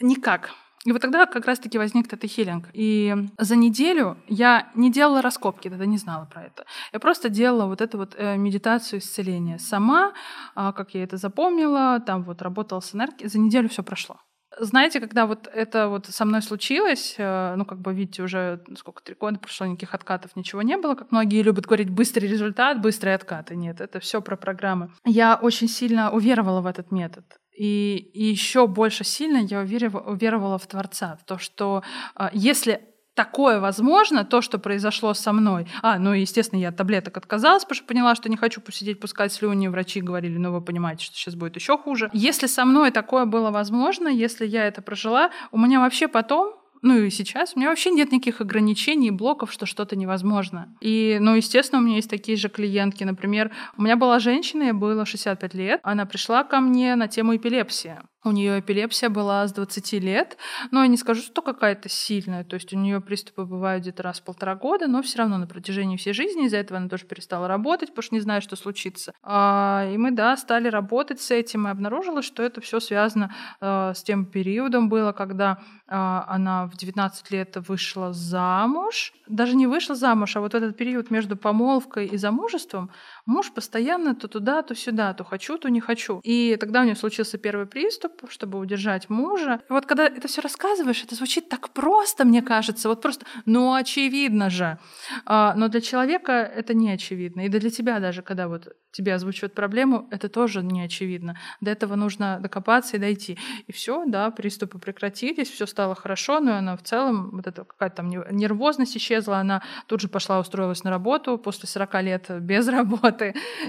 никак. 0.00 0.50
И 0.84 0.90
вот 0.92 1.00
тогда 1.00 1.26
как 1.26 1.46
раз-таки 1.46 1.78
возник 1.78 2.08
тета-хиллинг. 2.08 2.66
И 2.72 3.14
за 3.38 3.56
неделю 3.56 4.16
я 4.28 4.68
не 4.74 4.90
делала 4.90 5.22
раскопки, 5.22 5.68
тогда 5.68 5.86
не 5.86 5.98
знала 5.98 6.24
про 6.24 6.42
это. 6.42 6.64
Я 6.92 6.98
просто 6.98 7.28
делала 7.28 7.66
вот 7.66 7.80
эту 7.80 7.98
вот 7.98 8.14
э, 8.18 8.36
медитацию 8.36 8.98
исцеления 8.98 9.58
сама, 9.58 10.12
э, 10.56 10.72
как 10.74 10.94
я 10.94 11.04
это 11.04 11.16
запомнила, 11.18 12.00
там 12.00 12.24
вот 12.24 12.42
работала 12.42 12.80
с 12.80 12.94
энергией. 12.94 13.28
За 13.28 13.38
неделю 13.38 13.68
все 13.68 13.84
прошло. 13.84 14.16
Знаете, 14.60 15.00
когда 15.00 15.26
вот 15.26 15.48
это 15.52 15.88
вот 15.88 16.06
со 16.06 16.24
мной 16.24 16.42
случилось, 16.42 17.14
э, 17.18 17.54
ну, 17.56 17.64
как 17.64 17.80
бы, 17.80 17.94
видите, 17.94 18.22
уже 18.22 18.62
сколько, 18.76 19.02
три 19.02 19.14
года 19.14 19.38
прошло, 19.38 19.66
никаких 19.66 19.94
откатов, 19.94 20.36
ничего 20.36 20.62
не 20.62 20.76
было, 20.76 20.94
как 20.94 21.10
многие 21.10 21.42
любят 21.42 21.66
говорить, 21.66 21.90
быстрый 21.90 22.26
результат, 22.26 22.80
быстрые 22.80 23.14
откаты. 23.14 23.56
Нет, 23.56 23.80
это 23.80 24.00
все 24.00 24.20
про 24.20 24.36
программы. 24.36 24.90
Я 25.04 25.38
очень 25.40 25.68
сильно 25.68 26.10
уверовала 26.10 26.60
в 26.60 26.66
этот 26.66 26.92
метод. 26.92 27.24
И, 27.56 27.96
и 27.96 28.24
еще 28.24 28.66
больше 28.66 29.04
сильно 29.04 29.38
я 29.38 29.60
уверовала, 29.60 30.10
уверовала 30.10 30.58
в 30.58 30.66
Творца, 30.66 31.18
в 31.20 31.24
то, 31.24 31.38
что 31.38 31.82
э, 32.16 32.28
если 32.32 32.91
такое 33.14 33.60
возможно, 33.60 34.24
то, 34.24 34.40
что 34.40 34.58
произошло 34.58 35.14
со 35.14 35.32
мной. 35.32 35.66
А, 35.82 35.98
ну, 35.98 36.12
естественно, 36.12 36.60
я 36.60 36.68
от 36.68 36.76
таблеток 36.76 37.16
отказалась, 37.16 37.64
потому 37.64 37.76
что 37.76 37.86
поняла, 37.86 38.14
что 38.14 38.28
не 38.28 38.36
хочу 38.36 38.60
посидеть, 38.60 39.00
пускать 39.00 39.32
слюни. 39.32 39.68
Врачи 39.68 40.00
говорили, 40.00 40.38
ну, 40.38 40.52
вы 40.52 40.60
понимаете, 40.60 41.04
что 41.04 41.16
сейчас 41.16 41.34
будет 41.34 41.56
еще 41.56 41.76
хуже. 41.76 42.10
Если 42.12 42.46
со 42.46 42.64
мной 42.64 42.90
такое 42.90 43.24
было 43.26 43.50
возможно, 43.50 44.08
если 44.08 44.46
я 44.46 44.66
это 44.66 44.82
прожила, 44.82 45.30
у 45.50 45.58
меня 45.58 45.80
вообще 45.80 46.08
потом 46.08 46.54
ну 46.82 46.98
и 46.98 47.10
сейчас, 47.10 47.52
у 47.54 47.60
меня 47.60 47.68
вообще 47.68 47.90
нет 47.90 48.10
никаких 48.10 48.40
ограничений 48.40 49.08
и 49.08 49.12
блоков, 49.12 49.52
что 49.52 49.66
что-то 49.66 49.94
невозможно. 49.94 50.74
И, 50.80 51.18
ну, 51.20 51.36
естественно, 51.36 51.80
у 51.80 51.84
меня 51.84 51.96
есть 51.96 52.10
такие 52.10 52.36
же 52.36 52.48
клиентки. 52.48 53.04
Например, 53.04 53.52
у 53.76 53.82
меня 53.82 53.96
была 53.96 54.18
женщина, 54.18 54.64
ей 54.64 54.72
было 54.72 55.06
65 55.06 55.54
лет, 55.54 55.80
она 55.84 56.06
пришла 56.06 56.42
ко 56.42 56.60
мне 56.60 56.96
на 56.96 57.06
тему 57.06 57.36
эпилепсии. 57.36 57.98
У 58.24 58.30
нее 58.30 58.60
эпилепсия 58.60 59.08
была 59.08 59.46
с 59.48 59.52
20 59.52 59.92
лет, 59.94 60.36
но 60.70 60.82
я 60.82 60.86
не 60.86 60.96
скажу, 60.96 61.22
что 61.22 61.42
какая-то 61.42 61.88
сильная. 61.88 62.44
То 62.44 62.54
есть 62.54 62.72
у 62.72 62.78
нее 62.78 63.00
приступы 63.00 63.44
бывают 63.44 63.82
где-то 63.82 64.04
раз 64.04 64.20
в 64.20 64.24
полтора 64.24 64.54
года, 64.54 64.86
но 64.86 65.02
все 65.02 65.18
равно 65.18 65.38
на 65.38 65.48
протяжении 65.48 65.96
всей 65.96 66.12
жизни 66.12 66.46
из-за 66.46 66.58
этого 66.58 66.78
она 66.78 66.88
тоже 66.88 67.04
перестала 67.04 67.48
работать, 67.48 67.88
потому 67.88 68.04
что 68.04 68.14
не 68.14 68.20
знает, 68.20 68.44
что 68.44 68.54
случится. 68.54 69.12
А, 69.24 69.88
и 69.92 69.98
мы, 69.98 70.12
да, 70.12 70.36
стали 70.36 70.68
работать 70.68 71.20
с 71.20 71.32
этим 71.32 71.66
и 71.66 71.70
обнаружилось, 71.70 72.24
что 72.24 72.44
это 72.44 72.60
все 72.60 72.78
связано 72.78 73.34
а, 73.60 73.92
с 73.92 74.04
тем 74.04 74.24
периодом 74.24 74.88
было, 74.88 75.10
когда 75.10 75.58
она 75.92 76.66
в 76.66 76.76
19 76.76 77.30
лет 77.30 77.56
вышла 77.68 78.12
замуж. 78.12 79.12
Даже 79.28 79.54
не 79.54 79.66
вышла 79.66 79.94
замуж, 79.94 80.36
а 80.36 80.40
вот 80.40 80.54
этот 80.54 80.76
период 80.76 81.10
между 81.10 81.36
помолвкой 81.36 82.06
и 82.06 82.16
замужеством 82.16 82.90
муж 83.26 83.52
постоянно 83.52 84.14
то 84.14 84.28
туда, 84.28 84.62
то 84.62 84.74
сюда, 84.74 85.14
то 85.14 85.24
хочу, 85.24 85.58
то 85.58 85.68
не 85.68 85.80
хочу. 85.80 86.20
И 86.24 86.56
тогда 86.58 86.80
у 86.80 86.84
нее 86.84 86.96
случился 86.96 87.38
первый 87.38 87.66
приступ, 87.66 88.30
чтобы 88.30 88.58
удержать 88.58 89.10
мужа. 89.10 89.60
И 89.68 89.72
вот 89.72 89.86
когда 89.86 90.06
это 90.06 90.28
все 90.28 90.40
рассказываешь, 90.40 91.02
это 91.04 91.14
звучит 91.14 91.48
так 91.48 91.70
просто, 91.70 92.24
мне 92.24 92.42
кажется, 92.42 92.88
вот 92.88 93.02
просто, 93.02 93.26
ну 93.46 93.74
очевидно 93.74 94.50
же. 94.50 94.78
А, 95.24 95.54
но 95.54 95.68
для 95.68 95.80
человека 95.80 96.32
это 96.32 96.74
не 96.74 96.90
очевидно. 96.90 97.42
И 97.42 97.48
для 97.48 97.70
тебя 97.70 98.00
даже, 98.00 98.22
когда 98.22 98.48
вот 98.48 98.74
тебе 98.92 99.14
озвучивают 99.14 99.54
проблему, 99.54 100.06
это 100.10 100.28
тоже 100.28 100.62
не 100.62 100.82
очевидно. 100.82 101.36
До 101.60 101.70
этого 101.70 101.96
нужно 101.96 102.38
докопаться 102.40 102.96
и 102.96 103.00
дойти. 103.00 103.38
И 103.66 103.72
все, 103.72 104.04
да, 104.06 104.30
приступы 104.30 104.78
прекратились, 104.78 105.50
все 105.50 105.66
стало 105.66 105.94
хорошо, 105.94 106.40
но 106.40 106.56
она 106.56 106.76
в 106.76 106.82
целом, 106.82 107.30
вот 107.32 107.46
эта 107.46 107.64
какая-то 107.64 107.96
там 107.96 108.10
нервозность 108.10 108.96
исчезла, 108.96 109.38
она 109.38 109.62
тут 109.86 110.00
же 110.00 110.08
пошла 110.08 110.38
устроилась 110.38 110.84
на 110.84 110.90
работу 110.90 111.38
после 111.38 111.68
40 111.68 112.02
лет 112.02 112.26
без 112.40 112.68
работы. 112.78 113.11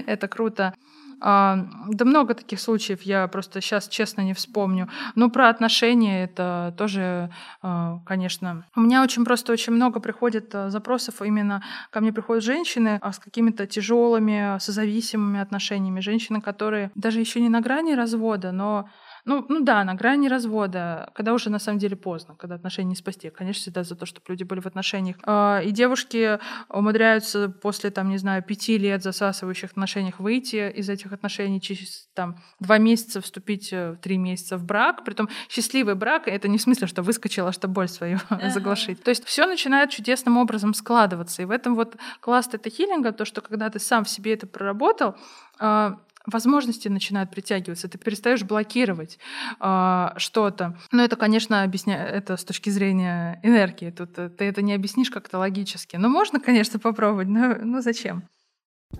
Это 0.06 0.28
круто. 0.28 0.74
А, 1.20 1.66
да 1.88 2.04
много 2.04 2.34
таких 2.34 2.60
случаев, 2.60 3.02
я 3.02 3.26
просто 3.28 3.60
сейчас 3.60 3.88
честно 3.88 4.22
не 4.22 4.34
вспомню. 4.34 4.88
Но 5.14 5.30
про 5.30 5.48
отношения 5.48 6.24
это 6.24 6.74
тоже, 6.76 7.30
а, 7.62 8.00
конечно. 8.04 8.66
У 8.76 8.80
меня 8.80 9.02
очень 9.02 9.24
просто 9.24 9.52
очень 9.52 9.72
много 9.72 10.00
приходит 10.00 10.54
а, 10.54 10.68
запросов 10.68 11.22
именно 11.22 11.62
ко 11.90 12.00
мне 12.00 12.12
приходят 12.12 12.44
женщины 12.44 13.00
с 13.02 13.18
какими-то 13.18 13.66
тяжелыми, 13.66 14.58
созависимыми 14.58 15.40
отношениями. 15.40 16.00
Женщины, 16.00 16.40
которые 16.40 16.90
даже 16.94 17.20
еще 17.20 17.40
не 17.40 17.48
на 17.48 17.60
грани 17.60 17.94
развода, 17.94 18.52
но 18.52 18.88
ну, 19.24 19.44
ну 19.48 19.60
да, 19.60 19.82
на 19.84 19.94
грани 19.94 20.28
развода, 20.28 21.10
когда 21.14 21.32
уже 21.32 21.48
на 21.48 21.58
самом 21.58 21.78
деле 21.78 21.96
поздно, 21.96 22.34
когда 22.34 22.56
отношения 22.56 22.90
не 22.90 22.96
спасти. 22.96 23.30
Конечно, 23.30 23.62
всегда 23.62 23.82
за 23.82 23.96
то, 23.96 24.04
чтобы 24.04 24.24
люди 24.28 24.44
были 24.44 24.60
в 24.60 24.66
отношениях. 24.66 25.16
А, 25.24 25.60
и 25.64 25.70
девушки 25.70 26.38
умудряются 26.68 27.48
после, 27.48 27.90
там, 27.90 28.10
не 28.10 28.18
знаю, 28.18 28.42
пяти 28.42 28.76
лет 28.76 29.02
засасывающих 29.02 29.70
отношениях 29.70 30.20
выйти 30.20 30.70
из 30.70 30.90
этих 30.90 31.12
отношений 31.12 31.60
через 31.60 32.08
там 32.12 32.36
два 32.60 32.76
месяца 32.76 33.22
вступить 33.22 33.70
в 33.70 33.74
э, 33.74 33.96
три 34.02 34.18
месяца 34.18 34.58
в 34.58 34.64
брак. 34.64 35.04
Притом 35.04 35.30
счастливый 35.48 35.94
брак— 35.94 36.24
это 36.28 36.48
не 36.48 36.58
в 36.58 36.62
смысле, 36.62 36.86
что 36.86 37.02
выскочила, 37.02 37.52
чтобы 37.52 37.74
боль 37.74 37.88
свою 37.88 38.18
ага. 38.28 38.50
заглушить. 38.50 39.02
То 39.02 39.08
есть 39.08 39.24
все 39.24 39.46
начинает 39.46 39.88
чудесным 39.88 40.36
образом 40.36 40.74
складываться. 40.74 41.40
И 41.40 41.46
в 41.46 41.50
этом 41.50 41.76
вот 41.76 41.96
класс 42.20 42.50
это 42.52 42.68
хилинга, 42.68 43.12
то, 43.12 43.24
что 43.24 43.40
когда 43.40 43.70
ты 43.70 43.78
сам 43.78 44.04
в 44.04 44.10
себе 44.10 44.34
это 44.34 44.46
проработал, 44.46 45.16
а, 45.58 45.98
возможности 46.26 46.88
начинают 46.88 47.30
притягиваться, 47.30 47.88
ты 47.88 47.98
перестаешь 47.98 48.42
блокировать 48.42 49.18
э, 49.60 50.08
что-то. 50.16 50.76
Но 50.92 51.02
это, 51.02 51.16
конечно, 51.16 51.62
объясня... 51.62 51.96
это 51.96 52.36
с 52.36 52.44
точки 52.44 52.70
зрения 52.70 53.40
энергии. 53.42 53.90
Тут 53.90 54.18
э, 54.18 54.28
ты 54.28 54.44
это 54.44 54.62
не 54.62 54.74
объяснишь 54.74 55.10
как-то 55.10 55.38
логически. 55.38 55.96
Но 55.96 56.08
можно, 56.08 56.40
конечно, 56.40 56.78
попробовать, 56.78 57.28
но, 57.28 57.56
но 57.60 57.80
зачем? 57.80 58.24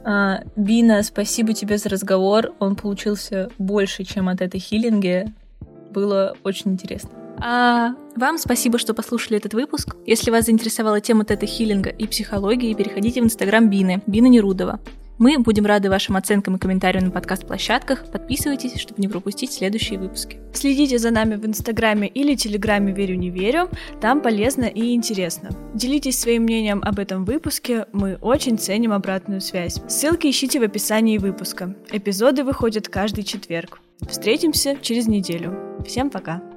А, 0.05 0.41
Бина, 0.57 1.03
спасибо 1.03 1.53
тебе 1.53 1.79
за 1.79 1.89
разговор. 1.89 2.55
Он 2.59 2.77
получился 2.77 3.51
больше, 3.59 4.05
чем 4.05 4.29
от 4.29 4.41
этой 4.41 4.61
хилинги. 4.61 5.33
Было 5.91 6.37
очень 6.43 6.73
интересно. 6.73 7.11
А 7.39 7.95
вам 8.17 8.39
спасибо, 8.39 8.79
что 8.79 8.95
послушали 8.95 9.39
этот 9.39 9.55
выпуск. 9.55 9.97
Если 10.07 10.31
вас 10.31 10.47
заинтересовала 10.47 11.01
тема 11.01 11.25
тета-хиллинга 11.25 11.91
и 11.91 12.07
психологии, 12.07 12.75
переходите 12.75 13.21
в 13.21 13.25
инстаграм 13.25 13.69
Бины, 13.69 14.03
Бина 14.07 14.27
Нерудова. 14.27 14.81
Мы 15.19 15.39
будем 15.39 15.65
рады 15.65 15.91
вашим 15.91 16.17
оценкам 16.17 16.57
и 16.57 16.59
комментариям 16.59 17.05
на 17.05 17.11
подкаст-площадках. 17.11 18.05
Подписывайтесь, 18.11 18.81
чтобы 18.81 19.01
не 19.01 19.09
пропустить 19.09 19.53
следующие 19.53 19.99
выпуски. 19.99 20.39
Следите 20.53 20.99
за 20.99 21.11
нами 21.11 21.37
в 21.37 21.47
Инстаграме 21.47 22.09
или 22.09 22.35
Телеграме 22.35 22.93
«Верю, 22.93 23.17
не 23.17 23.31
верю». 23.31 23.71
Там 24.01 24.21
полезно 24.21 24.65
и 24.65 24.95
интересно. 24.95 25.51
Делитесь 25.75 26.19
своим 26.19 26.43
мнением 26.43 26.83
об 26.83 26.99
этом 26.99 27.25
выпуске. 27.25 27.87
Мы 27.93 28.17
очень 28.21 28.59
ценим 28.59 28.93
обратную 28.93 29.41
связь. 29.41 29.81
Ссылки 29.89 30.29
ищите 30.29 30.59
в 30.59 30.65
описании 30.65 31.19
выпуска. 31.19 31.77
Эпизоды 31.91 32.43
выходят 32.43 32.89
каждый 32.89 33.23
четверг. 33.25 33.81
Встретимся 34.09 34.77
через 34.83 35.07
неделю. 35.07 35.57
Всем 35.87 36.11
пока! 36.11 36.54